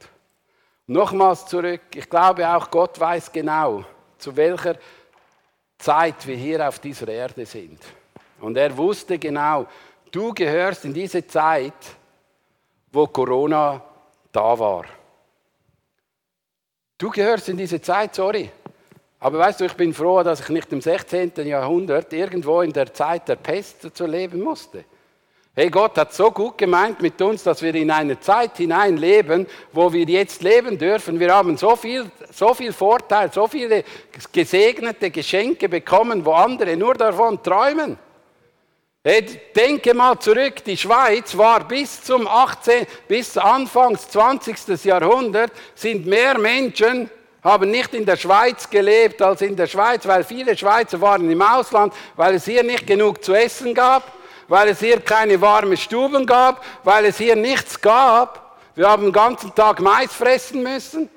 Nochmals 0.88 1.46
zurück, 1.46 1.80
ich 1.94 2.06
glaube 2.06 2.46
auch, 2.46 2.70
Gott 2.70 3.00
weiß 3.00 3.32
genau, 3.32 3.82
zu 4.18 4.36
welcher 4.36 4.76
Zeit 5.78 6.26
wir 6.26 6.36
hier 6.36 6.68
auf 6.68 6.78
dieser 6.78 7.08
Erde 7.08 7.46
sind. 7.46 7.80
Und 8.42 8.58
er 8.58 8.76
wusste 8.76 9.18
genau, 9.18 9.66
du 10.10 10.34
gehörst 10.34 10.84
in 10.84 10.92
diese 10.92 11.26
Zeit, 11.26 11.72
wo 12.92 13.06
Corona 13.06 13.82
da 14.30 14.58
war. 14.58 14.84
Du 16.98 17.08
gehörst 17.08 17.48
in 17.48 17.56
diese 17.56 17.80
Zeit, 17.80 18.16
sorry. 18.16 18.50
Aber 19.18 19.38
weißt 19.38 19.60
du, 19.60 19.64
ich 19.64 19.74
bin 19.74 19.94
froh, 19.94 20.22
dass 20.22 20.40
ich 20.40 20.48
nicht 20.50 20.70
im 20.74 20.82
16. 20.82 21.32
Jahrhundert 21.46 22.12
irgendwo 22.12 22.60
in 22.60 22.74
der 22.74 22.92
Zeit 22.92 23.26
der 23.28 23.36
Pest 23.36 23.96
zu 23.96 24.04
leben 24.04 24.42
musste. 24.42 24.84
Hey, 25.58 25.70
Gott 25.70 25.98
hat 25.98 26.14
so 26.14 26.30
gut 26.30 26.56
gemeint 26.56 27.02
mit 27.02 27.20
uns, 27.20 27.42
dass 27.42 27.60
wir 27.62 27.74
in 27.74 27.90
eine 27.90 28.20
Zeit 28.20 28.58
hineinleben, 28.58 29.44
wo 29.72 29.92
wir 29.92 30.04
jetzt 30.04 30.40
leben 30.40 30.78
dürfen. 30.78 31.18
Wir 31.18 31.34
haben 31.34 31.56
so 31.56 31.74
viel, 31.74 32.08
so 32.30 32.54
viel 32.54 32.72
Vorteil, 32.72 33.32
so 33.32 33.48
viele 33.48 33.82
gesegnete 34.30 35.10
Geschenke 35.10 35.68
bekommen, 35.68 36.24
wo 36.24 36.30
andere 36.30 36.76
nur 36.76 36.94
davon 36.94 37.42
träumen. 37.42 37.98
Hey, 39.02 39.26
denke 39.56 39.94
mal 39.94 40.16
zurück, 40.20 40.62
die 40.64 40.76
Schweiz 40.76 41.36
war 41.36 41.66
bis 41.66 42.04
zum 42.04 42.28
18, 42.28 42.86
bis 43.08 43.36
Anfangs 43.36 44.08
20. 44.10 44.84
Jahrhundert 44.84 45.50
sind 45.74 46.06
mehr 46.06 46.38
Menschen 46.38 47.10
haben 47.42 47.68
nicht 47.68 47.94
in 47.94 48.06
der 48.06 48.16
Schweiz 48.16 48.70
gelebt 48.70 49.20
als 49.22 49.42
in 49.42 49.56
der 49.56 49.66
Schweiz, 49.66 50.06
weil 50.06 50.22
viele 50.22 50.56
Schweizer 50.56 51.00
waren 51.00 51.28
im 51.28 51.42
Ausland, 51.42 51.94
weil 52.14 52.34
es 52.34 52.44
hier 52.44 52.62
nicht 52.62 52.86
genug 52.86 53.24
zu 53.24 53.34
essen 53.34 53.74
gab 53.74 54.17
weil 54.48 54.68
es 54.68 54.80
hier 54.80 55.00
keine 55.00 55.40
warmen 55.40 55.76
Stuben 55.76 56.26
gab, 56.26 56.64
weil 56.82 57.04
es 57.04 57.18
hier 57.18 57.36
nichts 57.36 57.80
gab. 57.80 58.58
Wir 58.74 58.88
haben 58.88 59.04
den 59.04 59.12
ganzen 59.12 59.54
Tag 59.54 59.80
Mais 59.80 60.12
fressen 60.12 60.62
müssen. 60.62 61.08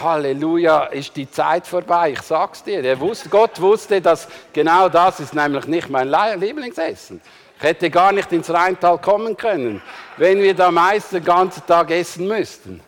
Halleluja, 0.00 0.84
ist 0.84 1.16
die 1.16 1.28
Zeit 1.30 1.66
vorbei, 1.66 2.12
ich 2.12 2.22
sag's 2.22 2.62
dir. 2.62 2.84
Er 2.84 2.98
wusste, 3.00 3.28
Gott 3.28 3.60
wusste, 3.60 4.00
dass 4.00 4.28
genau 4.52 4.88
das 4.88 5.20
ist 5.20 5.34
nämlich 5.34 5.66
nicht 5.66 5.90
mein 5.90 6.08
Lieblingsessen. 6.38 7.20
Ich 7.58 7.62
hätte 7.62 7.90
gar 7.90 8.12
nicht 8.12 8.32
ins 8.32 8.48
Rheintal 8.50 8.98
kommen 8.98 9.36
können, 9.36 9.82
wenn 10.16 10.40
wir 10.40 10.54
da 10.54 10.70
meist 10.70 11.12
den 11.12 11.24
ganzen 11.24 11.66
Tag 11.66 11.90
essen 11.90 12.26
müssten. 12.26 12.80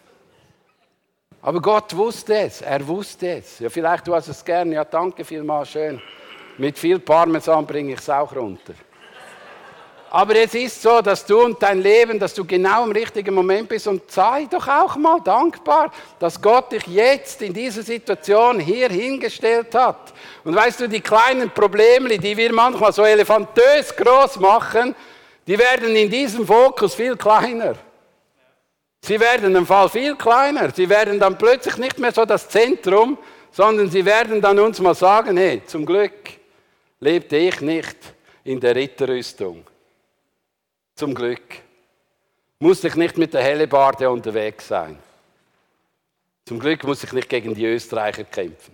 Aber 1.42 1.60
Gott 1.60 1.94
wusste 1.96 2.34
es, 2.38 2.62
er 2.62 2.86
wusste 2.86 3.38
es. 3.38 3.58
Ja, 3.58 3.68
vielleicht 3.68 4.06
du 4.06 4.14
hast 4.14 4.28
es 4.28 4.44
gern, 4.44 4.70
ja 4.70 4.84
danke 4.84 5.24
vielmals, 5.24 5.70
schön. 5.70 6.00
Mit 6.56 6.78
viel 6.78 7.00
Parmesan 7.00 7.66
bringe 7.66 7.94
ich 7.94 7.98
es 7.98 8.08
auch 8.08 8.34
runter. 8.34 8.74
Aber 10.14 10.37
es 10.37 10.53
ist 10.53 10.83
so, 10.83 11.01
dass 11.01 11.25
du 11.25 11.40
und 11.40 11.62
dein 11.62 11.81
Leben, 11.81 12.18
dass 12.18 12.35
du 12.35 12.44
genau 12.44 12.85
im 12.85 12.92
richtigen 12.92 13.35
Moment 13.35 13.66
bist 13.66 13.87
und 13.87 14.11
sei 14.11 14.46
doch 14.51 14.68
auch 14.68 14.94
mal 14.96 15.18
dankbar, 15.20 15.90
dass 16.18 16.38
Gott 16.38 16.70
dich 16.70 16.87
jetzt 16.87 17.40
in 17.40 17.55
dieser 17.55 17.83
Situation 17.83 18.61
hier 18.61 18.90
hingestellt 18.90 19.75
hat. 19.75 20.12
Und 20.44 20.55
weißt 20.55 20.81
du, 20.81 20.87
die 20.87 21.01
kleinen 21.01 21.48
Probleme, 21.48 22.18
die 22.18 22.37
wir 22.37 22.53
manchmal 22.53 22.92
so 22.92 23.05
elefantös 23.05 23.96
groß 23.96 24.38
machen, 24.38 24.94
die 25.46 25.59
werden 25.59 25.96
in 25.96 26.11
diesem 26.11 26.46
Fokus 26.46 26.94
viel 26.94 27.16
kleiner. 27.16 27.77
Sie 29.01 29.18
werden 29.18 29.57
im 29.57 29.66
Fall 29.66 29.88
viel 29.88 30.14
kleiner. 30.14 30.70
Sie 30.75 30.90
werden 30.90 31.18
dann 31.18 31.38
plötzlich 31.38 31.79
nicht 31.79 31.98
mehr 31.98 32.12
so 32.12 32.27
das 32.27 32.51
Zentrum, 32.51 33.16
sondern 33.51 33.90
sie 33.90 34.05
werden 34.05 34.42
dann 34.42 34.59
uns 34.59 34.79
mal 34.79 34.94
sagen, 34.94 35.38
hey, 35.38 35.62
zum 35.64 35.87
Glück 35.87 36.12
lebte 37.01 37.38
ich 37.38 37.62
nicht 37.62 37.96
in 38.44 38.61
der 38.61 38.77
Ritterrüstung. 38.77 39.64
Zum 40.94 41.14
Glück. 41.14 41.42
Muss 42.59 42.85
ich 42.85 42.94
nicht 42.94 43.18
mit 43.18 43.35
der 43.35 43.42
Hellebarde 43.42 44.09
unterwegs 44.09 44.68
sein. 44.68 44.98
Zum 46.44 46.59
Glück 46.59 46.85
muss 46.85 47.02
ich 47.02 47.12
nicht 47.12 47.28
gegen 47.28 47.55
die 47.55 47.64
Österreicher 47.64 48.24
kämpfen. 48.24 48.71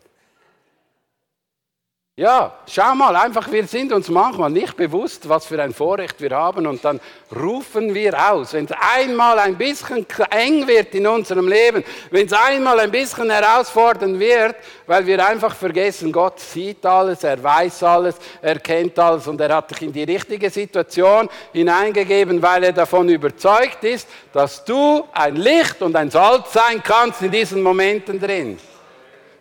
Ja, 2.18 2.52
schau 2.66 2.96
mal, 2.96 3.14
einfach, 3.14 3.48
wir 3.52 3.64
sind 3.68 3.92
uns 3.92 4.08
manchmal 4.08 4.50
nicht 4.50 4.76
bewusst, 4.76 5.28
was 5.28 5.46
für 5.46 5.62
ein 5.62 5.72
Vorrecht 5.72 6.20
wir 6.20 6.30
haben 6.30 6.66
und 6.66 6.84
dann 6.84 6.98
rufen 7.32 7.94
wir 7.94 8.32
aus. 8.32 8.54
Wenn 8.54 8.64
es 8.64 8.72
einmal 8.72 9.38
ein 9.38 9.56
bisschen 9.56 10.04
eng 10.30 10.66
wird 10.66 10.92
in 10.96 11.06
unserem 11.06 11.46
Leben, 11.46 11.84
wenn 12.10 12.26
es 12.26 12.32
einmal 12.32 12.80
ein 12.80 12.90
bisschen 12.90 13.30
herausfordernd 13.30 14.18
wird, 14.18 14.56
weil 14.88 15.06
wir 15.06 15.24
einfach 15.24 15.54
vergessen, 15.54 16.10
Gott 16.10 16.40
sieht 16.40 16.84
alles, 16.84 17.22
er 17.22 17.40
weiß 17.40 17.84
alles, 17.84 18.16
er 18.42 18.58
kennt 18.58 18.98
alles 18.98 19.28
und 19.28 19.40
er 19.40 19.54
hat 19.54 19.70
dich 19.70 19.82
in 19.82 19.92
die 19.92 20.02
richtige 20.02 20.50
Situation 20.50 21.28
hineingegeben, 21.52 22.42
weil 22.42 22.64
er 22.64 22.72
davon 22.72 23.08
überzeugt 23.08 23.84
ist, 23.84 24.08
dass 24.32 24.64
du 24.64 25.04
ein 25.12 25.36
Licht 25.36 25.80
und 25.82 25.94
ein 25.94 26.10
Salz 26.10 26.52
sein 26.52 26.82
kannst 26.82 27.22
in 27.22 27.30
diesen 27.30 27.62
Momenten 27.62 28.18
drin 28.18 28.58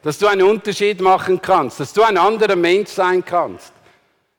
dass 0.08 0.17
du 0.17 0.28
einen 0.28 0.48
Unterschied 0.48 1.02
machen 1.02 1.41
kannst, 1.41 1.82
dass 1.82 1.91
du 1.91 2.02
ein 2.02 2.17
anderer 2.17 2.56
Mensch 2.56 2.91
sein 2.91 3.26
kannst. 3.26 3.74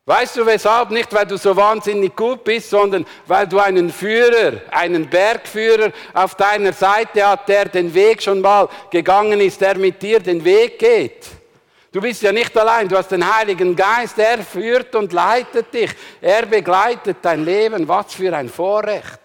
Weißt 0.06 0.38
du 0.38 0.46
weshalb? 0.46 0.90
Nicht, 0.90 1.12
weil 1.12 1.26
du 1.26 1.36
so 1.36 1.54
wahnsinnig 1.54 2.16
gut 2.16 2.42
bist, 2.42 2.70
sondern 2.70 3.04
weil 3.26 3.46
du 3.46 3.58
einen 3.58 3.92
Führer, 3.92 4.62
einen 4.70 5.10
Bergführer 5.10 5.92
auf 6.14 6.36
deiner 6.36 6.72
Seite 6.72 7.22
hast, 7.22 7.48
der 7.48 7.66
den 7.66 7.92
Weg 7.92 8.22
schon 8.22 8.40
mal 8.40 8.66
gegangen 8.90 9.42
ist, 9.42 9.60
der 9.60 9.76
mit 9.76 10.00
dir 10.00 10.20
den 10.20 10.42
Weg 10.42 10.78
geht. 10.78 11.26
Du 11.92 12.00
bist 12.00 12.22
ja 12.22 12.32
nicht 12.32 12.56
allein, 12.56 12.88
du 12.88 12.96
hast 12.96 13.12
den 13.12 13.36
Heiligen 13.36 13.76
Geist, 13.76 14.18
er 14.18 14.38
führt 14.38 14.94
und 14.94 15.12
leitet 15.12 15.74
dich, 15.74 15.90
er 16.22 16.46
begleitet 16.46 17.18
dein 17.20 17.44
Leben. 17.44 17.86
Was 17.86 18.14
für 18.14 18.34
ein 18.34 18.48
Vorrecht. 18.48 19.20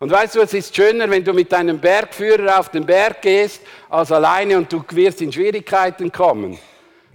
Und 0.00 0.10
weißt 0.12 0.36
du, 0.36 0.40
es 0.40 0.54
ist 0.54 0.74
schöner, 0.74 1.10
wenn 1.10 1.24
du 1.24 1.32
mit 1.32 1.50
deinem 1.50 1.80
Bergführer 1.80 2.60
auf 2.60 2.68
den 2.68 2.86
Berg 2.86 3.20
gehst, 3.20 3.62
als 3.88 4.12
alleine 4.12 4.56
und 4.56 4.72
du 4.72 4.84
wirst 4.90 5.20
in 5.20 5.32
Schwierigkeiten 5.32 6.12
kommen. 6.12 6.56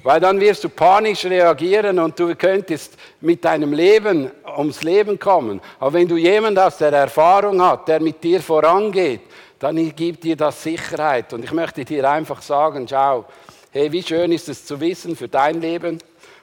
Weil 0.04 0.20
dann 0.20 0.38
wirst 0.42 0.66
du 0.66 0.70
panisch 0.70 1.24
reagieren 1.24 1.98
und 1.98 2.20
du 2.20 2.36
könntest 2.36 2.98
mit 3.22 3.46
deinem 3.46 3.72
Leben 3.72 4.30
ums 4.58 4.84
Leben 4.84 5.18
kommen. 5.18 5.62
Aber 5.80 5.94
wenn 5.94 6.10
du 6.10 6.18
jemanden 6.18 6.60
hast, 6.60 6.82
der 6.82 6.92
Erfahrung 6.92 7.62
hat, 7.62 7.88
der 7.88 8.02
mit 8.02 8.22
dir 8.22 8.42
vorangeht, 8.42 9.22
dann 9.60 9.96
gibt 9.96 10.26
dir 10.26 10.36
das 10.36 10.62
Sicherheit. 10.62 11.32
Und 11.32 11.46
ich 11.46 11.54
möchte 11.54 11.86
dir 11.86 12.10
einfach 12.10 12.42
sagen, 12.42 12.86
schau, 12.86 13.24
hey, 13.72 13.90
wie 13.94 14.04
schön 14.04 14.34
ist 14.34 14.50
es 14.50 14.66
zu 14.66 14.78
wissen 14.82 15.16
für 15.16 15.30
dein 15.30 15.62
Leben, 15.62 16.00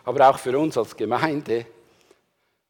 aber 0.07 0.31
auch 0.31 0.39
für 0.39 0.59
uns 0.59 0.79
als 0.79 0.97
Gemeinde, 0.97 1.67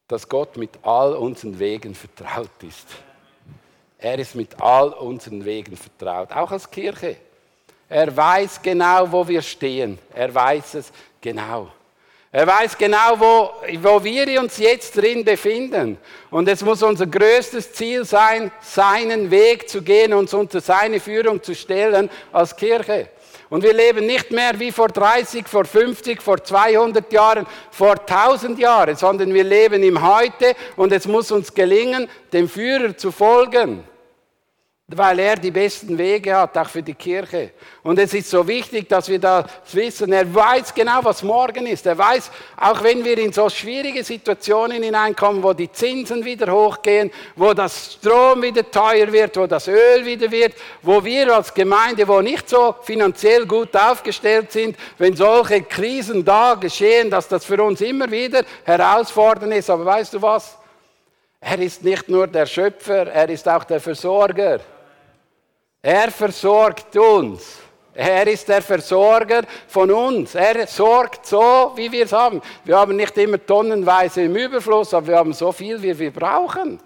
dass 0.09 0.27
Gott 0.27 0.57
mit 0.57 0.71
all 0.83 1.13
unseren 1.13 1.57
Wegen 1.57 1.95
vertraut 1.95 2.49
ist. 2.67 2.87
Er 4.03 4.17
ist 4.17 4.33
mit 4.33 4.59
all 4.59 4.89
unseren 4.93 5.45
Wegen 5.45 5.77
vertraut, 5.77 6.31
auch 6.31 6.51
als 6.51 6.69
Kirche. 6.69 7.17
Er 7.87 8.17
weiß 8.17 8.59
genau, 8.63 9.11
wo 9.11 9.27
wir 9.27 9.43
stehen. 9.43 9.99
Er 10.15 10.33
weiß 10.33 10.73
es 10.73 10.91
genau. 11.21 11.69
Er 12.31 12.47
weiß 12.47 12.77
genau, 12.79 13.19
wo, 13.19 13.51
wo 13.79 14.03
wir 14.03 14.41
uns 14.41 14.57
jetzt 14.57 14.97
drin 14.97 15.23
befinden. 15.23 15.99
Und 16.31 16.47
es 16.47 16.63
muss 16.63 16.81
unser 16.81 17.05
größtes 17.05 17.73
Ziel 17.73 18.03
sein, 18.03 18.51
seinen 18.61 19.29
Weg 19.29 19.69
zu 19.69 19.83
gehen, 19.83 20.13
uns 20.13 20.33
unter 20.33 20.61
seine 20.61 20.99
Führung 20.99 21.43
zu 21.43 21.53
stellen 21.53 22.09
als 22.31 22.55
Kirche. 22.55 23.09
Und 23.51 23.61
wir 23.61 23.73
leben 23.73 24.07
nicht 24.07 24.31
mehr 24.31 24.59
wie 24.59 24.71
vor 24.71 24.87
30, 24.87 25.47
vor 25.47 25.65
50, 25.65 26.21
vor 26.23 26.43
200 26.43 27.11
Jahren, 27.13 27.45
vor 27.69 27.99
1000 27.99 28.57
Jahren, 28.57 28.95
sondern 28.95 29.31
wir 29.31 29.43
leben 29.43 29.83
im 29.83 30.01
Heute 30.01 30.55
und 30.75 30.91
es 30.91 31.05
muss 31.05 31.31
uns 31.31 31.53
gelingen, 31.53 32.09
dem 32.33 32.49
Führer 32.49 32.97
zu 32.97 33.11
folgen 33.11 33.83
weil 34.95 35.19
er 35.19 35.35
die 35.35 35.51
besten 35.51 35.97
Wege 35.97 36.35
hat, 36.35 36.57
auch 36.57 36.69
für 36.69 36.83
die 36.83 36.93
Kirche. 36.93 37.51
Und 37.83 37.97
es 37.99 38.13
ist 38.13 38.29
so 38.29 38.47
wichtig, 38.47 38.87
dass 38.89 39.07
wir 39.09 39.19
das 39.19 39.45
wissen. 39.71 40.11
Er 40.11 40.33
weiß 40.33 40.73
genau, 40.73 40.99
was 41.03 41.23
morgen 41.23 41.65
ist. 41.65 41.85
Er 41.85 41.97
weiß, 41.97 42.29
auch 42.57 42.83
wenn 42.83 43.03
wir 43.03 43.17
in 43.17 43.31
so 43.31 43.49
schwierige 43.49 44.03
Situationen 44.03 44.83
hineinkommen, 44.83 45.41
wo 45.41 45.53
die 45.53 45.71
Zinsen 45.71 46.23
wieder 46.23 46.51
hochgehen, 46.51 47.11
wo 47.35 47.53
das 47.53 47.93
Strom 47.93 48.41
wieder 48.41 48.69
teuer 48.69 49.11
wird, 49.11 49.37
wo 49.37 49.47
das 49.47 49.67
Öl 49.67 50.05
wieder 50.05 50.29
wird, 50.29 50.53
wo 50.81 51.03
wir 51.03 51.35
als 51.35 51.53
Gemeinde, 51.53 52.07
wo 52.07 52.21
nicht 52.21 52.49
so 52.49 52.75
finanziell 52.83 53.45
gut 53.45 53.75
aufgestellt 53.75 54.51
sind, 54.51 54.77
wenn 54.97 55.15
solche 55.15 55.63
Krisen 55.63 56.23
da 56.23 56.55
geschehen, 56.55 57.09
dass 57.09 57.27
das 57.27 57.45
für 57.45 57.61
uns 57.63 57.81
immer 57.81 58.09
wieder 58.11 58.43
herausfordernd 58.63 59.53
ist. 59.53 59.69
Aber 59.69 59.85
weißt 59.85 60.13
du 60.13 60.21
was? 60.21 60.57
Er 61.39 61.57
ist 61.57 61.83
nicht 61.83 62.07
nur 62.07 62.27
der 62.27 62.45
Schöpfer, 62.45 63.07
er 63.07 63.27
ist 63.27 63.49
auch 63.49 63.63
der 63.63 63.79
Versorger. 63.79 64.59
Er 65.81 66.11
versorgt 66.11 66.95
uns. 66.95 67.57
Er 67.93 68.25
ist 68.27 68.47
der 68.47 68.61
Versorger 68.61 69.41
von 69.67 69.91
uns. 69.91 70.35
Er 70.35 70.65
sorgt 70.67 71.25
so, 71.25 71.71
wie 71.75 71.91
wir 71.91 72.05
es 72.05 72.13
haben. 72.13 72.41
Wir 72.63 72.77
haben 72.77 72.95
nicht 72.95 73.17
immer 73.17 73.43
tonnenweise 73.43 74.21
im 74.23 74.35
Überfluss, 74.35 74.93
aber 74.93 75.07
wir 75.07 75.17
haben 75.17 75.33
so 75.33 75.51
viel, 75.51 75.81
wie 75.81 75.97
wir 75.97 76.11
brauchen. 76.11 76.79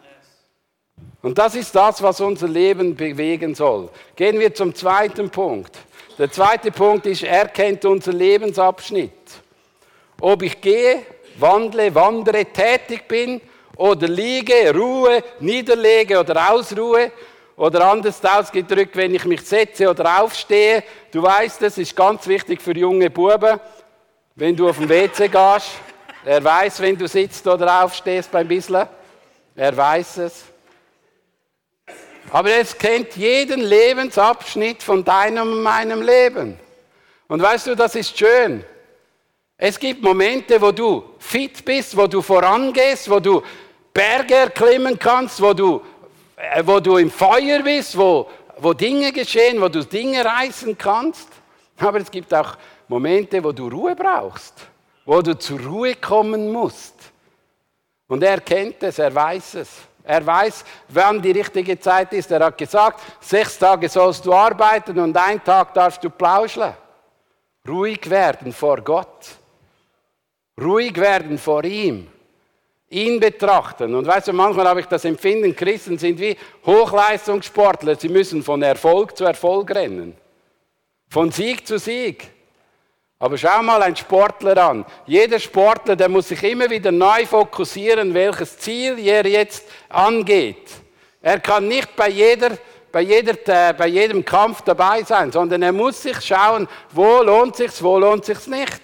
Und 1.21 1.38
das 1.38 1.55
ist 1.55 1.75
das, 1.75 2.01
was 2.01 2.21
unser 2.21 2.47
Leben 2.47 2.95
bewegen 2.95 3.53
soll. 3.53 3.89
Gehen 4.15 4.39
wir 4.39 4.53
zum 4.53 4.73
zweiten 4.73 5.29
Punkt. 5.29 5.75
Der 6.17 6.31
zweite 6.31 6.71
Punkt 6.71 7.05
ist, 7.05 7.23
er 7.23 7.49
kennt 7.49 7.84
unser 7.84 8.13
Lebensabschnitt. 8.13 9.12
Ob 10.21 10.41
ich 10.41 10.62
gehe, 10.62 11.01
wandle, 11.38 11.93
wandere, 11.93 12.45
tätig 12.45 13.08
bin 13.08 13.41
oder 13.75 14.08
liege, 14.08 14.73
ruhe, 14.73 15.23
niederlege 15.39 16.19
oder 16.19 16.51
ausruhe, 16.51 17.12
oder 17.58 17.89
anders 17.89 18.24
ausgedrückt, 18.24 18.96
wenn 18.96 19.15
ich 19.15 19.26
mich 19.26 19.41
setze 19.41 19.89
oder 19.89 20.22
aufstehe, 20.22 20.84
du 21.12 21.24
weißt, 21.24 21.62
das 21.62 21.78
ist 21.78 21.96
ganz 21.96 22.28
wichtig 22.28 22.62
für 22.62 22.76
junge 22.78 23.10
Buben, 23.10 23.60
wenn 24.36 24.56
du 24.56 24.68
auf 24.68 24.78
dem 24.78 24.89
WC 24.89 25.30
gehst. 25.30 25.72
Er 26.26 26.44
weiß, 26.44 26.82
wenn 26.82 26.98
du 26.98 27.08
sitzt 27.08 27.46
oder 27.48 27.84
aufstehst 27.84 28.32
beim 28.32 28.48
Bisseln. 28.48 28.88
Er 29.56 29.78
weiß 29.78 30.18
es. 30.18 30.44
Aber 32.32 32.50
es 32.50 32.78
kennt 32.78 33.15
jeden 33.15 33.62
Lebensabschnitt 33.62 34.82
von 34.82 35.04
deinem 35.04 35.52
und 35.52 35.62
meinem 35.62 36.02
Leben. 36.02 36.60
Und 37.28 37.41
weißt 37.41 37.68
du, 37.68 37.76
das 37.76 37.96
ist 37.96 38.18
schön. 38.18 38.63
Es 39.58 39.80
gibt 39.80 40.02
Momente, 40.02 40.60
wo 40.62 40.72
du 40.72 41.04
fit 41.20 41.63
bist, 41.63 41.96
wo 41.96 42.08
du 42.08 42.22
vorangehst, 42.22 43.10
wo 43.10 43.20
du 43.20 43.41
Berge 43.94 44.36
erklimmen 44.36 45.00
kannst, 45.00 45.41
wo 45.41 45.54
du 45.54 45.82
wo 46.63 46.80
du 46.80 46.98
im 46.98 47.10
Feuer 47.10 47.62
bist, 47.63 47.98
wo, 47.98 48.30
wo 48.58 48.74
Dinge 48.74 49.12
geschehen, 49.12 49.62
wo 49.62 49.67
du 49.67 49.84
Dinge 49.84 50.24
reißen 50.24 50.78
kannst. 50.78 51.30
Aber 51.78 52.00
es 52.00 52.12
gibt 52.12 52.34
auch 52.34 52.58
Momente, 52.88 53.43
wo 53.43 53.52
du 53.52 53.67
Ruhe 53.67 53.95
brauchst, 53.95 54.54
wo 55.06 55.21
du 55.21 55.38
zur 55.38 55.60
Ruhe 55.60 55.95
kommen 55.95 56.52
musst. 56.52 56.95
Und 58.08 58.24
er 58.24 58.39
kennt 58.41 58.84
es, 58.84 59.00
er 59.00 59.13
weiß 59.13 59.56
es. 59.56 59.69
Er 60.04 60.24
weiß, 60.24 60.63
wann 60.89 61.19
die 61.19 61.32
richtige 61.32 61.80
Zeit 61.80 62.13
ist. 62.13 62.30
Er 62.30 62.45
hat 62.45 62.58
gesagt, 62.58 63.02
sechs 63.19 63.58
Tage 63.58 63.89
sollst 63.89 64.24
du 64.26 64.34
arbeiten 64.34 65.00
und 65.00 65.17
einen 65.17 65.43
Tag 65.43 65.74
darfst 65.74 66.04
du 66.04 66.12
plauscheln. 66.12 66.76
Ruhig 67.67 68.08
werden 68.08 68.54
vor 68.54 68.82
Gott. 68.82 69.26
Ruhig 70.62 70.95
werden 70.95 71.39
vor 71.39 71.63
ihm. 71.63 72.08
Ihn 72.89 73.19
betrachten. 73.19 73.93
Und 73.95 74.06
weißt 74.06 74.28
du, 74.28 74.34
manchmal 74.34 74.67
habe 74.67 74.80
ich 74.80 74.86
das 74.86 75.06
Empfinden, 75.06 75.56
Christen 75.56 75.98
sind 75.98 76.19
wie 76.19 76.38
Hochleistungssportler. 76.65 77.95
Sie 77.95 78.10
müssen 78.10 78.43
von 78.43 78.62
Erfolg 78.62 79.17
zu 79.17 79.26
Erfolg 79.26 79.74
rennen. 79.74 80.15
Von 81.10 81.32
Sieg 81.32 81.65
zu 81.67 81.80
Sieg. 81.80 82.30
Aber 83.17 83.38
schau 83.38 83.63
mal 83.63 83.82
einen 83.82 83.95
Sportler 83.95 84.58
an. 84.58 84.86
Jeder 85.06 85.39
Sportler, 85.39 85.95
der 85.95 86.10
muss 86.10 86.28
sich 86.28 86.43
immer 86.43 86.69
wieder 86.69 86.91
neu 86.91 87.26
fokussieren, 87.26 88.13
welches 88.13 88.58
Ziel 88.60 89.00
er 89.00 89.26
jetzt 89.26 89.67
angeht. 89.89 90.69
Er 91.21 91.39
kann 91.39 91.67
nicht 91.67 91.95
bei, 91.95 92.10
jeder, 92.10 92.58
bei, 92.91 93.02
jeder, 93.02 93.34
äh, 93.48 93.74
bei 93.74 93.88
jedem 93.88 94.24
Kampf 94.24 94.62
dabei 94.62 95.02
sein, 95.04 95.32
sondern 95.32 95.62
er 95.62 95.71
muss 95.71 96.02
sich 96.02 96.21
schauen, 96.21 96.67
wo 96.91 97.24
lohnt 97.24 97.56
sich's, 97.56 97.82
wo 97.82 97.98
lohnt 97.98 98.26
sich's 98.26 98.48
nicht. 98.48 98.82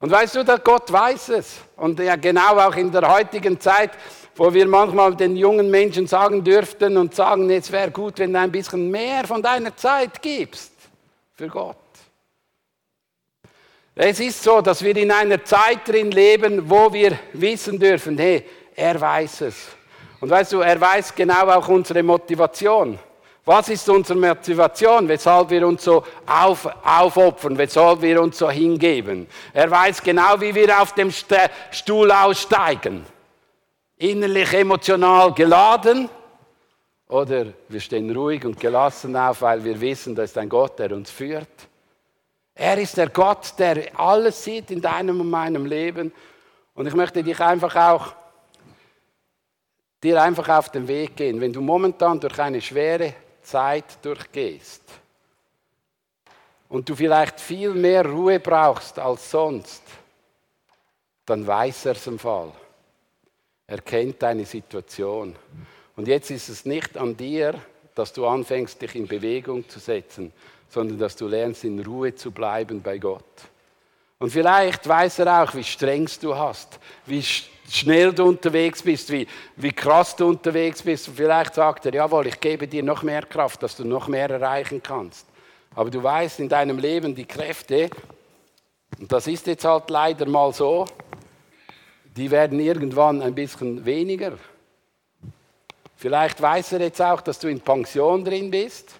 Und 0.00 0.10
weißt 0.10 0.36
du, 0.36 0.44
dass 0.44 0.64
Gott 0.64 0.90
weiß 0.90 1.28
es. 1.30 1.58
Und 1.76 2.00
ja, 2.00 2.16
genau 2.16 2.56
auch 2.56 2.74
in 2.74 2.90
der 2.90 3.06
heutigen 3.12 3.60
Zeit, 3.60 3.90
wo 4.34 4.52
wir 4.52 4.66
manchmal 4.66 5.14
den 5.14 5.36
jungen 5.36 5.70
Menschen 5.70 6.06
sagen 6.06 6.42
dürften 6.42 6.96
und 6.96 7.14
sagen, 7.14 7.50
es 7.50 7.70
wäre 7.70 7.90
gut, 7.90 8.18
wenn 8.18 8.32
du 8.32 8.38
ein 8.38 8.50
bisschen 8.50 8.90
mehr 8.90 9.26
von 9.26 9.42
deiner 9.42 9.76
Zeit 9.76 10.22
gibst 10.22 10.72
für 11.34 11.48
Gott. 11.48 11.76
Es 13.94 14.18
ist 14.18 14.42
so, 14.42 14.62
dass 14.62 14.82
wir 14.82 14.96
in 14.96 15.10
einer 15.10 15.44
Zeit 15.44 15.86
drin 15.86 16.10
leben, 16.10 16.70
wo 16.70 16.90
wir 16.90 17.18
wissen 17.34 17.78
dürfen, 17.78 18.16
hey, 18.16 18.46
er 18.74 18.98
weiß 18.98 19.42
es. 19.42 19.68
Und 20.20 20.30
weißt 20.30 20.52
du, 20.52 20.60
er 20.60 20.80
weiß 20.80 21.14
genau 21.14 21.46
auch 21.48 21.68
unsere 21.68 22.02
Motivation. 22.02 22.98
Was 23.44 23.68
ist 23.70 23.88
unsere 23.88 24.18
Motivation, 24.18 25.08
weshalb 25.08 25.50
wir 25.50 25.66
uns 25.66 25.84
so 25.84 26.04
auf, 26.26 26.68
aufopfern, 26.84 27.56
weshalb 27.56 28.02
wir 28.02 28.20
uns 28.20 28.38
so 28.38 28.50
hingeben? 28.50 29.26
Er 29.54 29.70
weiß 29.70 30.02
genau, 30.02 30.40
wie 30.40 30.54
wir 30.54 30.80
auf 30.80 30.94
dem 30.94 31.10
Stuhl 31.70 32.12
aussteigen. 32.12 33.04
Innerlich 33.96 34.52
emotional 34.52 35.32
geladen 35.32 36.08
oder 37.08 37.46
wir 37.68 37.80
stehen 37.80 38.14
ruhig 38.14 38.44
und 38.44 38.60
gelassen 38.60 39.16
auf, 39.16 39.42
weil 39.42 39.64
wir 39.64 39.80
wissen, 39.80 40.14
da 40.14 40.22
ist 40.22 40.38
ein 40.38 40.48
Gott, 40.48 40.78
der 40.78 40.92
uns 40.92 41.10
führt. 41.10 41.48
Er 42.54 42.78
ist 42.78 42.96
der 42.98 43.08
Gott, 43.08 43.54
der 43.58 43.98
alles 43.98 44.44
sieht 44.44 44.70
in 44.70 44.80
deinem 44.80 45.20
und 45.20 45.30
meinem 45.30 45.66
Leben. 45.66 46.12
Und 46.74 46.86
ich 46.86 46.94
möchte 46.94 47.22
dich 47.24 47.40
einfach 47.40 47.74
auch, 47.74 48.12
dir 50.02 50.22
einfach 50.22 50.48
auf 50.48 50.68
den 50.68 50.86
Weg 50.86 51.16
gehen, 51.16 51.40
wenn 51.40 51.52
du 51.52 51.60
momentan 51.60 52.20
durch 52.20 52.38
eine 52.38 52.60
schwere 52.60 53.14
Zeit 53.50 54.04
durchgehst 54.04 54.82
und 56.68 56.88
du 56.88 56.94
vielleicht 56.94 57.40
viel 57.40 57.74
mehr 57.74 58.06
Ruhe 58.06 58.38
brauchst 58.38 58.98
als 58.98 59.30
sonst, 59.30 59.82
dann 61.26 61.46
weiß 61.46 61.86
er 61.86 61.92
es 61.92 62.06
im 62.06 62.18
Fall. 62.18 62.52
Er 63.66 63.80
kennt 63.80 64.22
deine 64.22 64.44
Situation. 64.44 65.36
Und 65.96 66.08
jetzt 66.08 66.30
ist 66.30 66.48
es 66.48 66.64
nicht 66.64 66.96
an 66.96 67.16
dir, 67.16 67.54
dass 67.94 68.12
du 68.12 68.26
anfängst, 68.26 68.80
dich 68.80 68.94
in 68.94 69.06
Bewegung 69.06 69.68
zu 69.68 69.78
setzen, 69.78 70.32
sondern 70.68 70.98
dass 70.98 71.16
du 71.16 71.26
lernst, 71.26 71.64
in 71.64 71.80
Ruhe 71.80 72.14
zu 72.14 72.30
bleiben 72.30 72.80
bei 72.82 72.98
Gott. 72.98 73.24
Und 74.18 74.30
vielleicht 74.30 74.88
weiß 74.88 75.20
er 75.20 75.42
auch, 75.42 75.54
wie 75.54 75.64
streng 75.64 76.08
du 76.20 76.36
hast, 76.36 76.78
wie 77.06 77.24
schnell 77.70 78.12
du 78.12 78.24
unterwegs 78.24 78.82
bist, 78.82 79.10
wie, 79.10 79.26
wie 79.56 79.72
krass 79.72 80.16
du 80.16 80.28
unterwegs 80.28 80.82
bist. 80.82 81.08
Und 81.08 81.16
vielleicht 81.16 81.54
sagt 81.54 81.86
er, 81.86 81.94
jawohl, 81.94 82.26
ich 82.26 82.40
gebe 82.40 82.66
dir 82.66 82.82
noch 82.82 83.02
mehr 83.02 83.22
Kraft, 83.22 83.62
dass 83.62 83.76
du 83.76 83.84
noch 83.84 84.08
mehr 84.08 84.28
erreichen 84.28 84.82
kannst. 84.82 85.26
Aber 85.74 85.90
du 85.90 86.02
weißt 86.02 86.40
in 86.40 86.48
deinem 86.48 86.78
Leben 86.78 87.14
die 87.14 87.26
Kräfte, 87.26 87.88
und 88.98 89.10
das 89.10 89.26
ist 89.26 89.46
jetzt 89.46 89.64
halt 89.64 89.88
leider 89.88 90.26
mal 90.26 90.52
so, 90.52 90.84
die 92.16 92.30
werden 92.30 92.58
irgendwann 92.58 93.22
ein 93.22 93.34
bisschen 93.34 93.84
weniger. 93.84 94.32
Vielleicht 95.96 96.40
weiß 96.40 96.72
er 96.72 96.80
jetzt 96.80 97.00
auch, 97.00 97.20
dass 97.20 97.38
du 97.38 97.48
in 97.48 97.60
Pension 97.60 98.24
drin 98.24 98.50
bist 98.50 98.98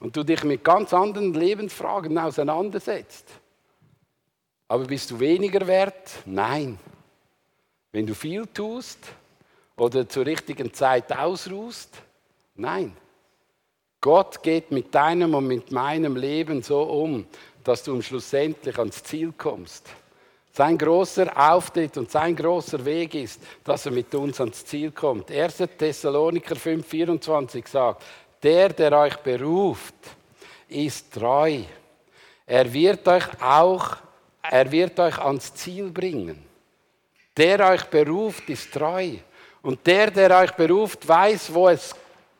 und 0.00 0.16
du 0.16 0.24
dich 0.24 0.42
mit 0.44 0.64
ganz 0.64 0.92
anderen 0.92 1.34
Lebensfragen 1.34 2.18
auseinandersetzt. 2.18 3.26
Aber 4.66 4.84
bist 4.84 5.10
du 5.10 5.20
weniger 5.20 5.66
wert? 5.66 6.10
Nein. 6.26 6.78
Wenn 7.92 8.06
du 8.06 8.14
viel 8.14 8.46
tust 8.46 8.98
oder 9.76 10.08
zur 10.08 10.26
richtigen 10.26 10.72
Zeit 10.72 11.10
ausruhst? 11.16 11.90
Nein. 12.54 12.96
Gott 14.00 14.42
geht 14.42 14.70
mit 14.70 14.94
deinem 14.94 15.34
und 15.34 15.46
mit 15.46 15.72
meinem 15.72 16.16
Leben 16.16 16.62
so 16.62 16.82
um, 16.82 17.26
dass 17.64 17.82
du 17.82 18.00
schlussendlich 18.00 18.78
ans 18.78 19.02
Ziel 19.02 19.32
kommst. 19.36 19.88
Sein 20.52 20.76
großer 20.76 21.30
Auftritt 21.36 21.96
und 21.96 22.10
sein 22.10 22.34
großer 22.34 22.84
Weg 22.84 23.14
ist, 23.14 23.40
dass 23.64 23.86
er 23.86 23.92
mit 23.92 24.14
uns 24.14 24.40
ans 24.40 24.64
Ziel 24.64 24.90
kommt. 24.90 25.30
1. 25.30 25.56
Thessaloniker 25.78 26.56
5,24 26.56 27.68
sagt, 27.68 28.04
der, 28.42 28.68
der 28.70 28.92
euch 28.92 29.16
beruft, 29.16 29.94
ist 30.68 31.12
treu. 31.12 31.60
Er 32.46 32.72
wird 32.72 33.06
euch 33.08 33.42
auch, 33.42 33.96
er 34.42 34.70
wird 34.70 34.98
euch 35.00 35.18
ans 35.18 35.54
Ziel 35.54 35.90
bringen. 35.90 36.47
Der 37.38 37.70
euch 37.70 37.84
beruft, 37.84 38.50
ist 38.50 38.72
treu. 38.72 39.12
Und 39.62 39.86
der, 39.86 40.10
der 40.10 40.36
euch 40.38 40.50
beruft, 40.52 41.06
weiß, 41.06 41.54
wo 41.54 41.68
es 41.68 41.94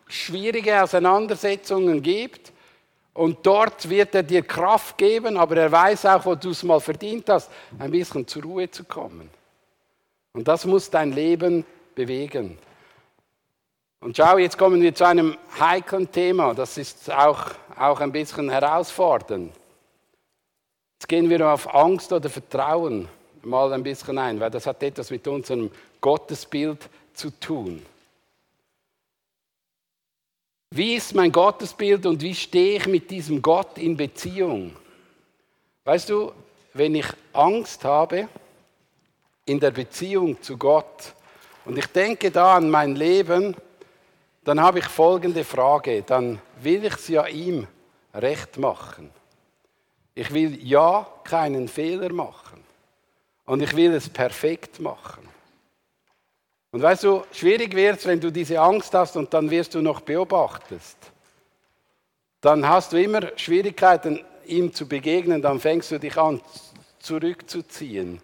schwierige 0.08 0.82
Auseinandersetzungen 0.82 2.02
gibt. 2.02 2.52
Und 3.14 3.38
dort 3.46 3.88
wird 3.88 4.14
er 4.14 4.22
dir 4.24 4.42
Kraft 4.42 4.98
geben, 4.98 5.36
aber 5.36 5.56
er 5.56 5.72
weiß 5.72 6.06
auch, 6.06 6.26
wo 6.26 6.34
du 6.34 6.50
es 6.50 6.62
mal 6.62 6.80
verdient 6.80 7.28
hast, 7.28 7.50
ein 7.78 7.90
bisschen 7.90 8.26
zur 8.26 8.42
Ruhe 8.42 8.70
zu 8.70 8.84
kommen. 8.84 9.30
Und 10.32 10.46
das 10.46 10.64
muss 10.64 10.90
dein 10.90 11.12
Leben 11.12 11.64
bewegen. 11.94 12.58
Und 14.00 14.16
schau, 14.16 14.38
jetzt 14.38 14.56
kommen 14.56 14.80
wir 14.80 14.94
zu 14.94 15.04
einem 15.04 15.36
heiklen 15.58 16.10
Thema. 16.10 16.54
Das 16.54 16.78
ist 16.78 17.10
auch, 17.10 17.46
auch 17.76 18.00
ein 18.00 18.12
bisschen 18.12 18.48
herausfordernd. 18.48 19.52
Jetzt 20.94 21.08
gehen 21.08 21.28
wir 21.28 21.52
auf 21.52 21.72
Angst 21.74 22.12
oder 22.12 22.28
Vertrauen 22.28 23.08
mal 23.48 23.72
ein 23.72 23.82
bisschen 23.82 24.18
ein, 24.18 24.38
weil 24.38 24.50
das 24.50 24.66
hat 24.66 24.82
etwas 24.82 25.10
mit 25.10 25.26
unserem 25.26 25.70
Gottesbild 26.00 26.88
zu 27.14 27.30
tun. 27.30 27.82
Wie 30.70 30.94
ist 30.94 31.14
mein 31.14 31.32
Gottesbild 31.32 32.04
und 32.06 32.20
wie 32.20 32.34
stehe 32.34 32.76
ich 32.76 32.86
mit 32.86 33.10
diesem 33.10 33.40
Gott 33.40 33.78
in 33.78 33.96
Beziehung? 33.96 34.76
Weißt 35.84 36.10
du, 36.10 36.32
wenn 36.74 36.94
ich 36.94 37.06
Angst 37.32 37.84
habe 37.84 38.28
in 39.46 39.58
der 39.58 39.70
Beziehung 39.70 40.40
zu 40.42 40.58
Gott 40.58 41.14
und 41.64 41.78
ich 41.78 41.86
denke 41.86 42.30
da 42.30 42.56
an 42.56 42.68
mein 42.68 42.94
Leben, 42.94 43.56
dann 44.44 44.60
habe 44.60 44.78
ich 44.80 44.84
folgende 44.86 45.44
Frage. 45.44 46.02
Dann 46.02 46.40
will 46.60 46.84
ich 46.84 46.94
es 46.94 47.08
ja 47.08 47.26
ihm 47.26 47.66
recht 48.14 48.58
machen. 48.58 49.10
Ich 50.14 50.32
will 50.32 50.58
ja 50.62 51.06
keinen 51.24 51.68
Fehler 51.68 52.12
machen. 52.12 52.67
Und 53.48 53.62
ich 53.62 53.74
will 53.74 53.94
es 53.94 54.10
perfekt 54.10 54.78
machen. 54.78 55.26
Und 56.70 56.82
weißt 56.82 57.04
du, 57.04 57.24
schwierig 57.32 57.74
wird 57.74 57.98
es, 57.98 58.04
wenn 58.04 58.20
du 58.20 58.30
diese 58.30 58.60
Angst 58.60 58.92
hast 58.92 59.16
und 59.16 59.32
dann 59.32 59.50
wirst 59.50 59.74
du 59.74 59.80
noch 59.80 60.02
beobachtest. 60.02 60.98
Dann 62.42 62.68
hast 62.68 62.92
du 62.92 63.02
immer 63.02 63.32
Schwierigkeiten, 63.38 64.22
ihm 64.44 64.74
zu 64.74 64.86
begegnen, 64.86 65.40
dann 65.40 65.60
fängst 65.60 65.90
du 65.90 65.98
dich 65.98 66.18
an 66.18 66.42
zurückzuziehen. 66.98 68.20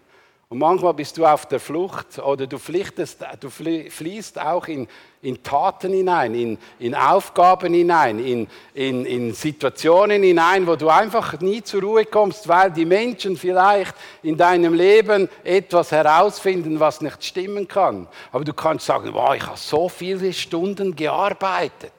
Und 0.47 0.59
manchmal 0.59 0.93
bist 0.93 1.17
du 1.17 1.25
auf 1.25 1.47
der 1.47 1.59
Flucht 1.59 2.19
oder 2.19 2.45
du, 2.45 2.57
du 2.57 3.49
fließt 3.49 4.39
auch 4.39 4.67
in, 4.67 4.87
in 5.23 5.41
Taten 5.41 5.91
hinein, 5.91 6.35
in, 6.35 6.57
in 6.77 6.93
Aufgaben 6.93 7.73
hinein, 7.73 8.19
in, 8.19 8.47
in, 8.75 9.05
in 9.05 9.33
Situationen 9.33 10.21
hinein, 10.21 10.67
wo 10.67 10.75
du 10.75 10.87
einfach 10.87 11.39
nie 11.41 11.63
zur 11.63 11.81
Ruhe 11.81 12.05
kommst, 12.05 12.47
weil 12.47 12.71
die 12.71 12.85
Menschen 12.85 13.37
vielleicht 13.37 13.95
in 14.21 14.37
deinem 14.37 14.75
Leben 14.75 15.29
etwas 15.43 15.91
herausfinden, 15.91 16.79
was 16.79 17.01
nicht 17.01 17.23
stimmen 17.23 17.67
kann. 17.67 18.07
Aber 18.31 18.43
du 18.43 18.53
kannst 18.53 18.85
sagen, 18.85 19.11
wow, 19.13 19.33
ich 19.33 19.47
habe 19.47 19.57
so 19.57 19.89
viele 19.89 20.31
Stunden 20.31 20.95
gearbeitet. 20.95 21.91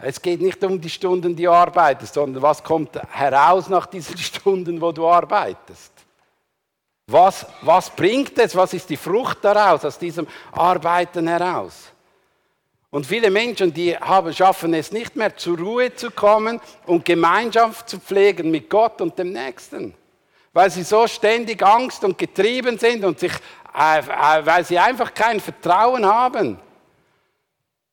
Es 0.00 0.20
geht 0.20 0.42
nicht 0.42 0.62
um 0.62 0.78
die 0.78 0.90
Stunden, 0.90 1.34
die 1.34 1.44
du 1.44 1.50
arbeitest, 1.50 2.12
sondern 2.12 2.42
was 2.42 2.62
kommt 2.62 2.90
heraus 3.10 3.70
nach 3.70 3.86
diesen 3.86 4.18
Stunden, 4.18 4.78
wo 4.82 4.92
du 4.92 5.08
arbeitest. 5.08 5.93
Was, 7.06 7.46
was 7.62 7.90
bringt 7.90 8.38
es? 8.38 8.56
Was 8.56 8.72
ist 8.72 8.88
die 8.88 8.96
Frucht 8.96 9.38
daraus, 9.42 9.84
aus 9.84 9.98
diesem 9.98 10.26
Arbeiten 10.52 11.26
heraus? 11.28 11.90
Und 12.90 13.04
viele 13.04 13.30
Menschen, 13.30 13.74
die 13.74 13.96
haben, 13.96 14.32
schaffen 14.32 14.72
es 14.72 14.92
nicht 14.92 15.16
mehr 15.16 15.36
zur 15.36 15.58
Ruhe 15.58 15.94
zu 15.94 16.10
kommen 16.10 16.60
und 16.86 17.04
Gemeinschaft 17.04 17.88
zu 17.88 17.98
pflegen 17.98 18.50
mit 18.50 18.70
Gott 18.70 19.00
und 19.00 19.18
dem 19.18 19.32
Nächsten. 19.32 19.94
Weil 20.52 20.70
sie 20.70 20.84
so 20.84 21.06
ständig 21.08 21.60
Angst 21.62 22.04
und 22.04 22.16
getrieben 22.16 22.78
sind 22.78 23.04
und 23.04 23.18
sich, 23.18 23.32
äh, 23.76 23.98
äh, 23.98 24.46
weil 24.46 24.64
sie 24.64 24.78
einfach 24.78 25.12
kein 25.12 25.40
Vertrauen 25.40 26.06
haben. 26.06 26.58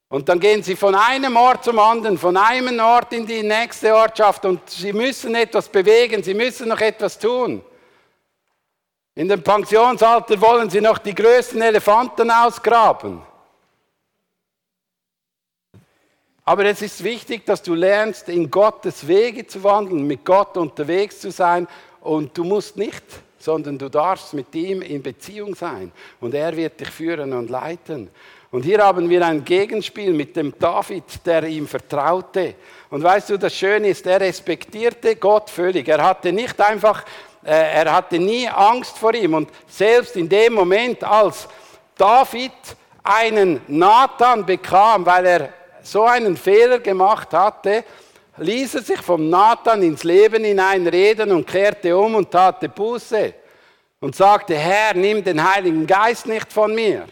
Und 0.07 0.29
dann 0.29 0.39
gehen 0.39 0.61
sie 0.61 0.75
von 0.75 0.93
einem 0.93 1.35
Ort 1.35 1.63
zum 1.63 1.79
anderen, 1.79 2.17
von 2.17 2.37
einem 2.37 2.79
Ort 2.79 3.11
in 3.13 3.25
die 3.25 3.41
nächste 3.41 3.95
Ortschaft 3.95 4.45
und 4.45 4.69
sie 4.69 4.93
müssen 4.93 5.33
etwas 5.33 5.67
bewegen, 5.67 6.21
sie 6.21 6.35
müssen 6.35 6.69
noch 6.69 6.79
etwas 6.79 7.17
tun. 7.17 7.63
In 9.15 9.27
dem 9.27 9.43
Pensionsalter 9.43 10.39
wollen 10.39 10.69
sie 10.69 10.79
noch 10.79 10.97
die 10.97 11.13
größten 11.13 11.61
Elefanten 11.61 12.31
ausgraben. 12.31 13.21
Aber 16.45 16.65
es 16.65 16.81
ist 16.81 17.03
wichtig, 17.03 17.45
dass 17.45 17.61
du 17.61 17.75
lernst, 17.75 18.29
in 18.29 18.49
Gottes 18.49 19.07
Wege 19.07 19.45
zu 19.45 19.63
wandeln, 19.63 20.07
mit 20.07 20.25
Gott 20.25 20.57
unterwegs 20.57 21.19
zu 21.19 21.31
sein. 21.31 21.67
Und 21.99 22.35
du 22.37 22.43
musst 22.43 22.77
nicht, 22.77 23.03
sondern 23.37 23.77
du 23.77 23.89
darfst 23.89 24.33
mit 24.33 24.53
ihm 24.55 24.81
in 24.81 25.03
Beziehung 25.03 25.55
sein. 25.55 25.91
Und 26.19 26.33
er 26.33 26.55
wird 26.55 26.79
dich 26.79 26.89
führen 26.89 27.33
und 27.33 27.49
leiten. 27.49 28.09
Und 28.49 28.63
hier 28.63 28.79
haben 28.83 29.09
wir 29.09 29.25
ein 29.25 29.45
Gegenspiel 29.45 30.13
mit 30.13 30.35
dem 30.35 30.53
David, 30.57 31.25
der 31.25 31.43
ihm 31.43 31.67
vertraute. 31.67 32.55
Und 32.89 33.03
weißt 33.03 33.29
du, 33.29 33.37
das 33.37 33.55
Schöne 33.55 33.89
ist, 33.89 34.05
er 34.05 34.19
respektierte 34.19 35.15
Gott 35.15 35.49
völlig. 35.49 35.87
Er 35.87 36.03
hatte 36.03 36.33
nicht 36.33 36.59
einfach, 36.59 37.05
er 37.43 37.91
hatte 37.93 38.19
nie 38.19 38.47
Angst 38.47 38.97
vor 38.97 39.13
ihm. 39.13 39.33
Und 39.33 39.49
selbst 39.67 40.15
in 40.15 40.29
dem 40.29 40.53
Moment, 40.53 41.03
als 41.03 41.47
David 41.97 42.51
einen 43.03 43.61
Nathan 43.67 44.45
bekam, 44.45 45.05
weil 45.05 45.25
er 45.25 45.49
so 45.83 46.03
einen 46.03 46.37
Fehler 46.37 46.79
gemacht 46.79 47.33
hatte, 47.33 47.83
ließ 48.37 48.75
er 48.75 48.81
sich 48.81 49.01
vom 49.01 49.29
Nathan 49.29 49.81
ins 49.81 50.03
Leben 50.03 50.43
hineinreden 50.43 51.31
und 51.31 51.47
kehrte 51.47 51.97
um 51.97 52.15
und 52.15 52.31
tate 52.31 52.69
Buße 52.69 53.33
und 53.99 54.15
sagte, 54.15 54.55
Herr, 54.55 54.93
nimm 54.93 55.23
den 55.23 55.43
Heiligen 55.43 55.85
Geist 55.85 56.25
nicht 56.25 56.51
von 56.51 56.73
mir 56.73 57.05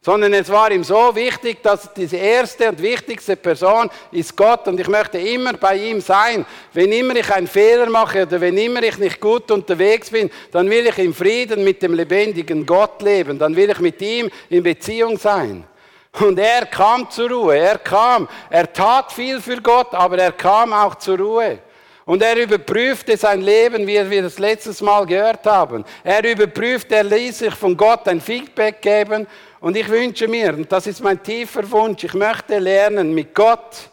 sondern 0.00 0.32
es 0.32 0.48
war 0.48 0.70
ihm 0.70 0.84
so 0.84 1.14
wichtig, 1.14 1.62
dass 1.62 1.92
diese 1.92 2.16
erste 2.16 2.68
und 2.68 2.80
wichtigste 2.80 3.36
Person 3.36 3.90
ist 4.12 4.36
Gott 4.36 4.68
und 4.68 4.78
ich 4.78 4.88
möchte 4.88 5.18
immer 5.18 5.54
bei 5.54 5.76
ihm 5.76 6.00
sein. 6.00 6.46
Wenn 6.72 6.92
immer 6.92 7.16
ich 7.16 7.30
einen 7.32 7.48
Fehler 7.48 7.90
mache 7.90 8.22
oder 8.22 8.40
wenn 8.40 8.56
immer 8.56 8.82
ich 8.82 8.96
nicht 8.98 9.20
gut 9.20 9.50
unterwegs 9.50 10.10
bin, 10.10 10.30
dann 10.52 10.70
will 10.70 10.86
ich 10.86 10.98
im 10.98 11.12
Frieden 11.12 11.64
mit 11.64 11.82
dem 11.82 11.94
lebendigen 11.94 12.64
Gott 12.64 13.02
leben, 13.02 13.38
dann 13.38 13.56
will 13.56 13.70
ich 13.70 13.80
mit 13.80 14.00
ihm 14.00 14.30
in 14.48 14.62
Beziehung 14.62 15.18
sein. 15.18 15.64
Und 16.20 16.38
er 16.38 16.66
kam 16.66 17.10
zur 17.10 17.30
Ruhe, 17.30 17.58
er 17.58 17.78
kam, 17.78 18.28
er 18.50 18.72
tat 18.72 19.12
viel 19.12 19.40
für 19.40 19.60
Gott, 19.60 19.92
aber 19.92 20.18
er 20.18 20.32
kam 20.32 20.72
auch 20.72 20.94
zur 20.94 21.18
Ruhe. 21.18 21.58
Und 22.04 22.22
er 22.22 22.36
überprüfte 22.38 23.18
sein 23.18 23.42
Leben, 23.42 23.86
wie 23.86 24.10
wir 24.10 24.22
das 24.22 24.38
letztes 24.38 24.80
Mal 24.80 25.04
gehört 25.04 25.44
haben. 25.44 25.84
Er 26.02 26.24
überprüfte, 26.24 26.94
er 26.94 27.04
ließ 27.04 27.40
sich 27.40 27.54
von 27.54 27.76
Gott 27.76 28.08
ein 28.08 28.22
Feedback 28.22 28.80
geben 28.80 29.26
und 29.60 29.76
ich 29.76 29.88
wünsche 29.88 30.28
mir, 30.28 30.54
und 30.54 30.70
das 30.70 30.86
ist 30.86 31.02
mein 31.02 31.22
tiefer 31.22 31.68
Wunsch, 31.70 32.04
ich 32.04 32.14
möchte 32.14 32.58
lernen, 32.58 33.14
mit 33.14 33.34
Gott 33.34 33.90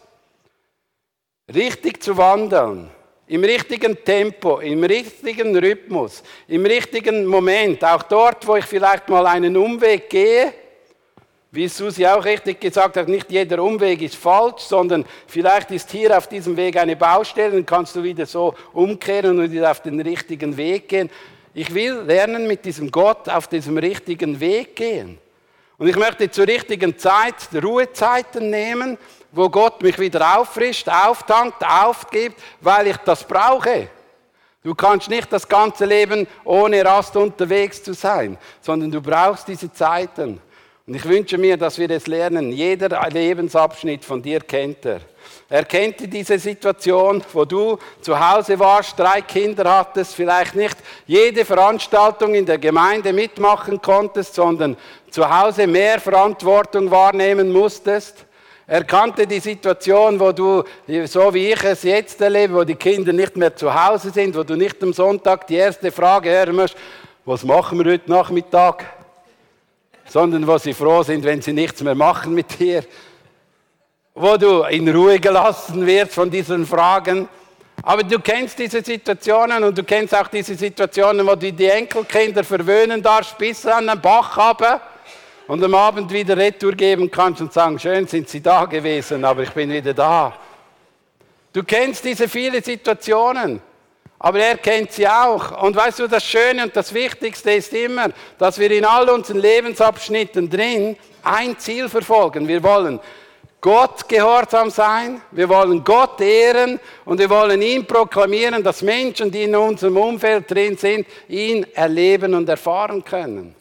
richtig 1.52 2.02
zu 2.02 2.16
wandeln. 2.16 2.90
Im 3.28 3.42
richtigen 3.42 4.04
Tempo, 4.04 4.60
im 4.60 4.84
richtigen 4.84 5.56
Rhythmus, 5.56 6.22
im 6.46 6.64
richtigen 6.64 7.26
Moment. 7.26 7.82
Auch 7.82 8.04
dort, 8.04 8.46
wo 8.46 8.54
ich 8.54 8.64
vielleicht 8.64 9.08
mal 9.08 9.26
einen 9.26 9.56
Umweg 9.56 10.08
gehe, 10.08 10.52
wie 11.50 11.66
Susi 11.66 12.06
auch 12.06 12.24
richtig 12.24 12.60
gesagt 12.60 12.96
hat, 12.96 13.08
nicht 13.08 13.30
jeder 13.30 13.60
Umweg 13.62 14.02
ist 14.02 14.14
falsch, 14.14 14.62
sondern 14.62 15.04
vielleicht 15.26 15.72
ist 15.72 15.90
hier 15.90 16.16
auf 16.16 16.28
diesem 16.28 16.56
Weg 16.56 16.76
eine 16.76 16.94
Baustelle, 16.94 17.52
dann 17.52 17.66
kannst 17.66 17.96
du 17.96 18.02
wieder 18.02 18.26
so 18.26 18.54
umkehren 18.72 19.38
und 19.40 19.50
wieder 19.50 19.70
auf 19.72 19.80
den 19.80 20.00
richtigen 20.00 20.56
Weg 20.56 20.88
gehen. 20.88 21.10
Ich 21.54 21.74
will 21.74 22.02
lernen, 22.06 22.46
mit 22.46 22.64
diesem 22.64 22.90
Gott 22.90 23.28
auf 23.28 23.48
diesem 23.48 23.78
richtigen 23.78 24.38
Weg 24.38 24.76
gehen. 24.76 25.18
Und 25.78 25.88
ich 25.88 25.96
möchte 25.96 26.30
zur 26.30 26.46
richtigen 26.46 26.96
Zeit 26.98 27.34
Ruhezeiten 27.62 28.48
nehmen, 28.48 28.96
wo 29.32 29.50
Gott 29.50 29.82
mich 29.82 29.98
wieder 29.98 30.38
auffrischt, 30.38 30.88
auftankt, 30.88 31.62
aufgibt, 31.62 32.40
weil 32.60 32.86
ich 32.86 32.96
das 32.98 33.24
brauche. 33.24 33.88
Du 34.62 34.74
kannst 34.74 35.10
nicht 35.10 35.30
das 35.32 35.46
ganze 35.46 35.84
Leben 35.84 36.26
ohne 36.44 36.84
Rast 36.84 37.14
unterwegs 37.16 37.82
zu 37.82 37.92
sein, 37.92 38.38
sondern 38.60 38.90
du 38.90 39.00
brauchst 39.00 39.46
diese 39.46 39.72
Zeiten. 39.72 40.40
Und 40.86 40.94
ich 40.94 41.04
wünsche 41.04 41.36
mir, 41.36 41.56
dass 41.56 41.78
wir 41.78 41.90
es 41.90 42.06
lernen. 42.06 42.52
Jeder 42.52 43.08
Lebensabschnitt 43.10 44.04
von 44.04 44.22
dir 44.22 44.40
kennt 44.40 44.84
er. 44.86 45.00
Er 45.48 45.64
kennt 45.64 46.12
diese 46.12 46.38
Situation, 46.38 47.22
wo 47.32 47.44
du 47.44 47.78
zu 48.00 48.18
Hause 48.18 48.58
warst, 48.58 48.98
drei 48.98 49.20
Kinder 49.20 49.78
hattest, 49.78 50.14
vielleicht 50.14 50.54
nicht 50.54 50.76
jede 51.06 51.44
Veranstaltung 51.44 52.34
in 52.34 52.46
der 52.46 52.58
Gemeinde 52.58 53.12
mitmachen 53.12 53.80
konntest, 53.82 54.34
sondern 54.34 54.76
zu 55.16 55.26
Hause 55.26 55.66
mehr 55.66 55.98
Verantwortung 55.98 56.90
wahrnehmen 56.90 57.50
musstest. 57.50 58.26
Er 58.66 58.84
kannte 58.84 59.26
die 59.26 59.40
Situation, 59.40 60.20
wo 60.20 60.30
du, 60.30 60.62
so 61.06 61.32
wie 61.32 61.52
ich 61.52 61.64
es 61.64 61.84
jetzt 61.84 62.20
erlebe, 62.20 62.52
wo 62.52 62.64
die 62.64 62.74
Kinder 62.74 63.14
nicht 63.14 63.34
mehr 63.34 63.56
zu 63.56 63.72
Hause 63.72 64.10
sind, 64.10 64.36
wo 64.36 64.42
du 64.42 64.56
nicht 64.56 64.82
am 64.82 64.92
Sonntag 64.92 65.46
die 65.46 65.54
erste 65.54 65.90
Frage 65.90 66.28
hören 66.28 66.54
musst, 66.54 66.76
was 67.24 67.44
machen 67.44 67.82
wir 67.82 67.90
heute 67.94 68.10
Nachmittag? 68.10 68.84
Sondern 70.04 70.46
wo 70.46 70.58
sie 70.58 70.74
froh 70.74 71.02
sind, 71.02 71.24
wenn 71.24 71.40
sie 71.40 71.54
nichts 71.54 71.82
mehr 71.82 71.94
machen 71.94 72.34
mit 72.34 72.60
dir 72.60 72.84
wo 74.18 74.38
du 74.38 74.62
in 74.64 74.88
Ruhe 74.88 75.18
gelassen 75.18 75.86
wirst 75.86 76.14
von 76.14 76.30
diesen 76.30 76.64
Fragen. 76.64 77.28
Aber 77.82 78.02
du 78.02 78.18
kennst 78.18 78.58
diese 78.58 78.82
Situationen 78.82 79.64
und 79.64 79.76
du 79.76 79.84
kennst 79.84 80.14
auch 80.14 80.28
diese 80.28 80.54
Situationen, 80.54 81.26
wo 81.26 81.34
du 81.34 81.52
die 81.52 81.68
Enkelkinder 81.68 82.42
verwöhnen 82.42 83.02
darfst, 83.02 83.36
bis 83.36 83.66
an 83.66 83.86
den 83.86 84.00
Bach 84.00 84.36
haben 84.36 84.80
und 85.48 85.62
am 85.62 85.74
Abend 85.74 86.12
wieder 86.12 86.36
Retour 86.36 86.72
geben 86.72 87.10
kannst 87.10 87.40
und 87.40 87.52
sagen, 87.52 87.78
schön 87.78 88.06
sind 88.06 88.28
sie 88.28 88.40
da 88.40 88.64
gewesen, 88.64 89.24
aber 89.24 89.42
ich 89.42 89.50
bin 89.50 89.70
wieder 89.70 89.94
da. 89.94 90.34
Du 91.52 91.62
kennst 91.62 92.04
diese 92.04 92.28
viele 92.28 92.62
Situationen, 92.62 93.60
aber 94.18 94.40
er 94.40 94.58
kennt 94.58 94.92
sie 94.92 95.06
auch. 95.06 95.62
Und 95.62 95.76
weißt 95.76 96.00
du, 96.00 96.06
das 96.06 96.24
Schöne 96.24 96.64
und 96.64 96.76
das 96.76 96.92
Wichtigste 96.92 97.52
ist 97.52 97.72
immer, 97.72 98.08
dass 98.38 98.58
wir 98.58 98.70
in 98.70 98.84
all 98.84 99.08
unseren 99.08 99.38
Lebensabschnitten 99.38 100.50
drin 100.50 100.96
ein 101.22 101.58
Ziel 101.58 101.88
verfolgen. 101.88 102.46
Wir 102.46 102.62
wollen 102.62 103.00
Gott 103.60 104.08
gehorsam 104.08 104.70
sein, 104.70 105.20
wir 105.30 105.48
wollen 105.48 105.82
Gott 105.82 106.20
ehren 106.20 106.78
und 107.04 107.18
wir 107.18 107.30
wollen 107.30 107.62
ihn 107.62 107.86
proklamieren, 107.86 108.62
dass 108.62 108.82
Menschen, 108.82 109.30
die 109.30 109.44
in 109.44 109.56
unserem 109.56 109.96
Umfeld 109.96 110.50
drin 110.50 110.76
sind, 110.76 111.06
ihn 111.28 111.66
erleben 111.74 112.34
und 112.34 112.48
erfahren 112.48 113.02
können. 113.02 113.54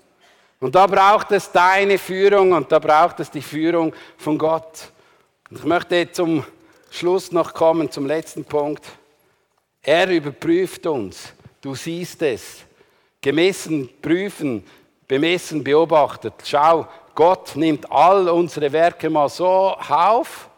Und 0.59 0.73
da 0.73 0.87
braucht 0.87 1.31
es 1.31 1.51
deine 1.51 1.97
Führung 1.97 2.53
und 2.53 2.71
da 2.71 2.79
braucht 2.79 3.19
es 3.19 3.29
die 3.29 3.41
Führung 3.41 3.93
von 4.17 4.37
Gott. 4.37 4.91
Und 5.49 5.59
ich 5.59 5.65
möchte 5.65 6.11
zum 6.11 6.43
Schluss 6.89 7.31
noch 7.31 7.53
kommen, 7.53 7.91
zum 7.91 8.05
letzten 8.05 8.45
Punkt. 8.45 8.85
Er 9.81 10.09
überprüft 10.09 10.87
uns. 10.87 11.33
Du 11.61 11.75
siehst 11.75 12.21
es. 12.21 12.63
Gemessen, 13.21 13.89
prüfen, 14.01 14.63
bemessen, 15.07 15.63
beobachtet. 15.63 16.33
Schau, 16.43 16.87
Gott 17.13 17.55
nimmt 17.55 17.91
all 17.91 18.29
unsere 18.29 18.71
Werke 18.71 19.09
mal 19.09 19.29
so 19.29 19.47
auf 19.47 20.49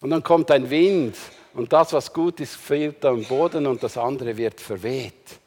und 0.00 0.10
dann 0.10 0.22
kommt 0.22 0.50
ein 0.50 0.68
Wind 0.68 1.16
und 1.54 1.72
das, 1.72 1.92
was 1.92 2.12
gut 2.12 2.40
ist, 2.40 2.56
fehlt 2.56 3.04
am 3.04 3.22
Boden 3.24 3.66
und 3.66 3.82
das 3.82 3.96
andere 3.96 4.36
wird 4.36 4.60
verweht. 4.60 5.38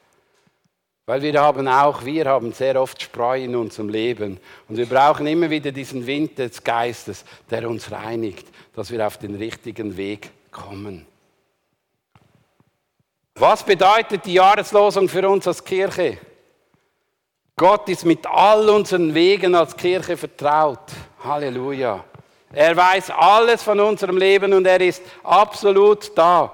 Weil 1.07 1.21
wir 1.21 1.41
haben 1.41 1.69
auch, 1.69 2.03
wir 2.03 2.25
haben 2.25 2.51
sehr 2.51 2.79
oft 2.81 3.01
Spreu 3.01 3.41
in 3.41 3.55
unserem 3.55 3.87
Leben 3.87 4.41
und 4.67 4.75
wir 4.75 4.85
brauchen 4.85 5.25
immer 5.25 5.49
wieder 5.49 5.71
diesen 5.71 6.05
Wind 6.05 6.37
des 6.37 6.61
Geistes, 6.61 7.23
der 7.49 7.69
uns 7.69 7.89
reinigt, 7.89 8.45
dass 8.75 8.91
wir 8.91 9.07
auf 9.07 9.17
den 9.17 9.35
richtigen 9.35 9.95
Weg 9.95 10.29
kommen. 10.51 11.05
Was 13.35 13.63
bedeutet 13.63 14.25
die 14.25 14.33
Jahreslosung 14.33 15.07
für 15.07 15.29
uns 15.29 15.47
als 15.47 15.63
Kirche? 15.63 16.17
Gott 17.55 17.87
ist 17.87 18.03
mit 18.03 18.27
all 18.27 18.67
unseren 18.67 19.13
Wegen 19.13 19.55
als 19.55 19.77
Kirche 19.77 20.17
vertraut. 20.17 20.91
Halleluja. 21.23 22.03
Er 22.51 22.75
weiß 22.75 23.11
alles 23.11 23.63
von 23.63 23.79
unserem 23.79 24.17
Leben 24.17 24.51
und 24.51 24.67
er 24.67 24.81
ist 24.81 25.01
absolut 25.23 26.11
da. 26.17 26.53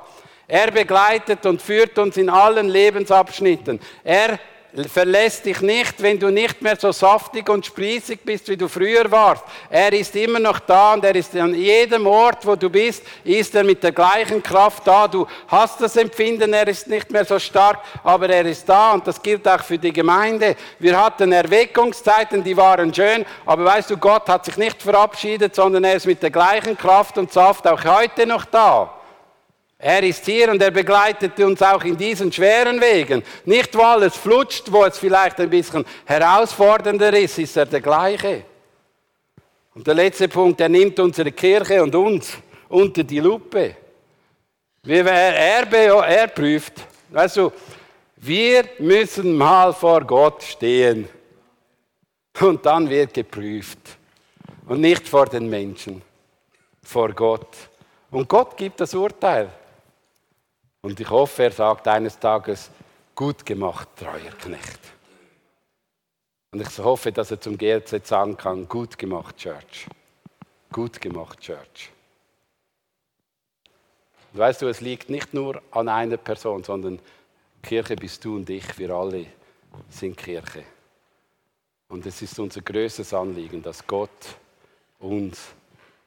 Er 0.54 0.70
begleitet 0.70 1.48
und 1.48 1.64
führt 1.64 1.98
uns 1.98 2.16
in 2.16 2.30
allen 2.30 2.70
Lebensabschnitten. 2.70 3.80
Er 4.04 4.38
verlässt 4.88 5.48
dich 5.48 5.62
nicht, 5.62 6.00
wenn 6.00 6.20
du 6.20 6.30
nicht 6.30 6.62
mehr 6.62 6.76
so 6.76 6.92
saftig 6.92 7.50
und 7.50 7.66
sprießig 7.66 8.20
bist, 8.24 8.48
wie 8.50 8.56
du 8.56 8.68
früher 8.68 9.10
warst. 9.10 9.44
Er 9.68 9.92
ist 9.94 10.16
immer 10.16 10.38
noch 10.38 10.60
da 10.60 10.94
und 10.94 11.04
er 11.06 11.16
ist 11.16 11.36
an 11.36 11.56
jedem 11.56 12.06
Ort, 12.06 12.46
wo 12.46 12.56
du 12.56 12.70
bist, 12.70 13.02
ist 13.24 13.56
er 13.56 13.64
mit 13.64 13.82
der 13.82 13.94
gleichen 13.94 14.44
Kraft 14.44 14.86
da. 14.86 15.08
Du 15.08 15.26
hast 15.48 15.82
das 15.82 15.98
Empfinden, 15.98 16.54
er 16.54 16.68
ist 16.68 16.88
nicht 16.88 17.10
mehr 17.10 17.26
so 17.26 17.40
stark, 17.40 17.80
aber 18.04 18.30
er 18.30 18.46
ist 18.46 18.70
da 18.70 18.92
und 18.92 19.08
das 19.08 19.20
gilt 19.20 19.48
auch 19.48 19.64
für 19.64 19.80
die 19.80 19.92
Gemeinde. 19.92 20.56
Wir 20.78 21.04
hatten 21.04 21.32
Erweckungszeiten, 21.32 22.44
die 22.44 22.56
waren 22.56 22.94
schön, 22.94 23.26
aber 23.48 23.66
weißt 23.66 23.90
du, 23.90 23.98
Gott 23.98 24.30
hat 24.30 24.46
sich 24.46 24.58
nicht 24.58 24.84
verabschiedet, 24.84 25.56
sondern 25.56 25.84
er 25.84 25.96
ist 25.96 26.06
mit 26.06 26.22
der 26.22 26.30
gleichen 26.30 26.78
Kraft 26.78 27.18
und 27.18 27.34
Saft 27.34 27.68
auch 27.68 27.84
heute 27.84 28.28
noch 28.28 28.46
da. 28.46 29.00
Er 29.86 30.02
ist 30.02 30.24
hier 30.24 30.50
und 30.50 30.62
er 30.62 30.72
begleitet 30.72 31.38
uns 31.42 31.62
auch 31.62 31.84
in 31.84 31.98
diesen 31.98 32.32
schweren 32.32 32.80
Wegen. 32.80 33.22
Nicht, 33.44 33.78
weil 33.78 34.04
es 34.04 34.16
flutscht, 34.16 34.72
wo 34.72 34.86
es 34.86 34.98
vielleicht 34.98 35.42
ein 35.42 35.50
bisschen 35.50 35.84
herausfordernder 36.06 37.12
ist, 37.18 37.38
ist 37.38 37.58
er 37.58 37.66
der 37.66 37.82
gleiche. 37.82 38.46
Und 39.76 39.86
der 39.86 39.94
letzte 39.94 40.30
Punkt, 40.30 40.62
er 40.62 40.70
nimmt 40.70 40.98
unsere 41.02 41.34
Kirche 41.34 41.84
und 41.84 41.94
uns 41.96 42.38
unter 42.70 43.04
die 43.04 43.20
Lupe. 43.20 43.76
Er, 44.88 45.06
er, 45.06 45.74
er 45.74 46.28
prüft. 46.28 46.76
Weißt 47.10 47.36
du, 47.36 47.52
Wir 48.16 48.64
müssen 48.80 49.36
mal 49.36 49.74
vor 49.74 50.06
Gott 50.06 50.44
stehen. 50.44 51.10
Und 52.40 52.66
dann 52.66 52.90
wird 52.90 53.14
geprüft. 53.14 53.80
Und 54.66 54.80
nicht 54.80 55.10
vor 55.10 55.26
den 55.26 55.50
Menschen, 55.50 56.02
vor 56.82 57.12
Gott. 57.12 57.50
Und 58.12 58.30
Gott 58.30 58.56
gibt 58.56 58.80
das 58.80 58.94
Urteil. 58.94 59.50
Und 60.84 61.00
ich 61.00 61.10
hoffe, 61.10 61.44
er 61.44 61.52
sagt 61.52 61.88
eines 61.88 62.20
Tages, 62.20 62.70
gut 63.16 63.46
gemacht, 63.46 63.88
treuer 63.96 64.34
Knecht. 64.42 64.80
Und 66.52 66.62
ich 66.62 66.78
hoffe, 66.78 67.12
dass 67.12 67.32
er 67.32 67.40
zum 67.40 67.58
GLZ 67.58 68.06
sagen 68.06 68.36
kann, 68.36 68.68
gut 68.68 68.98
gemacht, 68.98 69.38
Church. 69.38 69.88
Gut 70.72 71.00
gemacht, 71.00 71.40
Church. 71.40 71.90
Und 74.34 74.40
weißt 74.40 74.62
du, 74.62 74.68
es 74.68 74.82
liegt 74.82 75.10
nicht 75.10 75.34
nur 75.34 75.62
an 75.72 75.88
einer 75.88 76.18
Person, 76.18 76.64
sondern 76.64 77.00
Kirche 77.62 77.96
bist 77.96 78.26
du 78.26 78.36
und 78.36 78.50
ich, 78.50 78.78
wir 78.78 78.92
alle 78.92 79.28
sind 79.90 80.18
Kirche. 80.18 80.66
Und 81.88 82.06
es 82.06 82.22
ist 82.22 82.38
unser 82.40 82.62
größtes 82.62 83.14
Anliegen, 83.14 83.64
dass 83.64 83.88
Gott 83.88 84.36
uns 85.00 85.54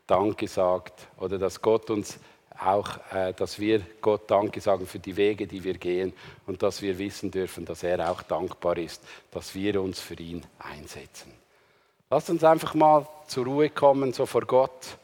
Danke 0.06 0.46
sagt 0.46 1.08
oder 1.16 1.38
dass 1.38 1.62
Gott 1.62 1.88
uns 1.88 2.18
auch, 2.60 2.98
äh, 3.12 3.32
dass 3.34 3.58
wir 3.58 3.82
Gott 4.00 4.30
Danke 4.30 4.60
sagen 4.60 4.86
für 4.86 4.98
die 4.98 5.16
Wege, 5.16 5.46
die 5.46 5.62
wir 5.62 5.74
gehen 5.74 6.12
und 6.46 6.62
dass 6.62 6.82
wir 6.82 6.98
wissen 6.98 7.30
dürfen, 7.30 7.64
dass 7.64 7.82
er 7.82 8.10
auch 8.10 8.22
dankbar 8.22 8.78
ist, 8.78 9.02
dass 9.30 9.54
wir 9.54 9.80
uns 9.80 10.00
für 10.00 10.14
ihn 10.14 10.42
einsetzen. 10.58 11.32
Lasst 12.10 12.30
uns 12.30 12.44
einfach 12.44 12.74
mal 12.74 13.06
zur 13.26 13.46
Ruhe 13.46 13.70
kommen, 13.70 14.12
so 14.12 14.26
vor 14.26 14.42
Gott 14.42 14.98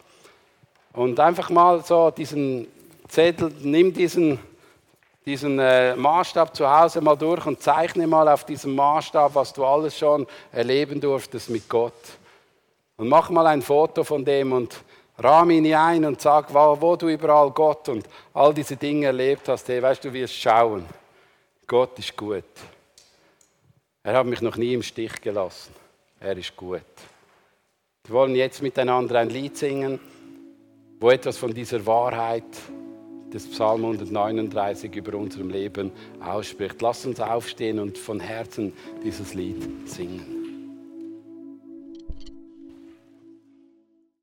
und 0.93 1.19
einfach 1.19 1.51
mal 1.51 1.83
so 1.83 2.11
diesen 2.11 2.67
Zettel, 3.09 3.53
nimm 3.61 3.93
diesen, 3.93 4.39
diesen 5.27 5.59
äh, 5.59 5.97
Maßstab 5.97 6.55
zu 6.55 6.69
Hause 6.69 7.01
mal 7.01 7.17
durch 7.17 7.45
und 7.47 7.63
zeichne 7.63 8.07
mal 8.07 8.29
auf 8.29 8.45
diesem 8.45 8.75
Maßstab, 8.75 9.35
was 9.35 9.53
du 9.53 9.65
alles 9.65 9.99
schon 9.99 10.27
erleben 10.53 11.01
durftest 11.01 11.51
mit 11.51 11.69
Gott. 11.69 11.93
Und 12.97 13.09
mach 13.09 13.31
mal 13.31 13.47
ein 13.47 13.63
Foto 13.63 14.05
von 14.05 14.25
dem 14.25 14.53
und 14.53 14.83
rahme 15.25 15.55
ihn 15.55 15.75
ein 15.75 16.05
und 16.05 16.21
sag, 16.21 16.53
wo, 16.55 16.97
du 16.97 17.09
überall 17.09 17.51
Gott 17.51 17.89
und 17.89 18.09
all 18.33 18.55
diese 18.55 18.77
Dinge 18.77 19.07
erlebt 19.07 19.49
hast. 19.49 19.69
Hey, 19.69 19.83
weißt 19.83 20.05
du, 20.05 20.13
wirst 20.13 20.35
schauen. 20.35 20.87
Gott 21.67 21.99
ist 21.99 22.17
gut. 22.17 22.45
Er 24.03 24.17
hat 24.17 24.27
mich 24.27 24.43
noch 24.43 24.57
nie 24.57 24.75
im 24.75 24.83
Stich 24.83 25.21
gelassen. 25.21 25.75
Er 26.21 26.37
ist 26.37 26.57
gut. 26.57 26.83
Wir 28.05 28.15
wollen 28.15 28.35
jetzt 28.35 28.63
miteinander 28.63 29.21
ein 29.21 29.31
Lied 29.31 29.57
singen, 29.57 30.01
wo 30.99 31.11
etwas 31.11 31.39
von 31.39 31.55
dieser 31.55 31.85
Wahrheit 31.87 32.45
des 33.33 33.49
Psalm 33.51 33.85
139 33.85 34.95
über 34.95 35.17
unserem 35.17 35.51
Leben 35.51 35.93
ausspricht. 36.21 36.83
Lass 36.83 37.07
uns 37.07 37.21
aufstehen 37.21 37.79
und 37.79 37.97
von 37.97 38.21
Herzen 38.21 38.73
dieses 39.03 39.35
Lied 39.35 39.89
singen. 39.89 40.42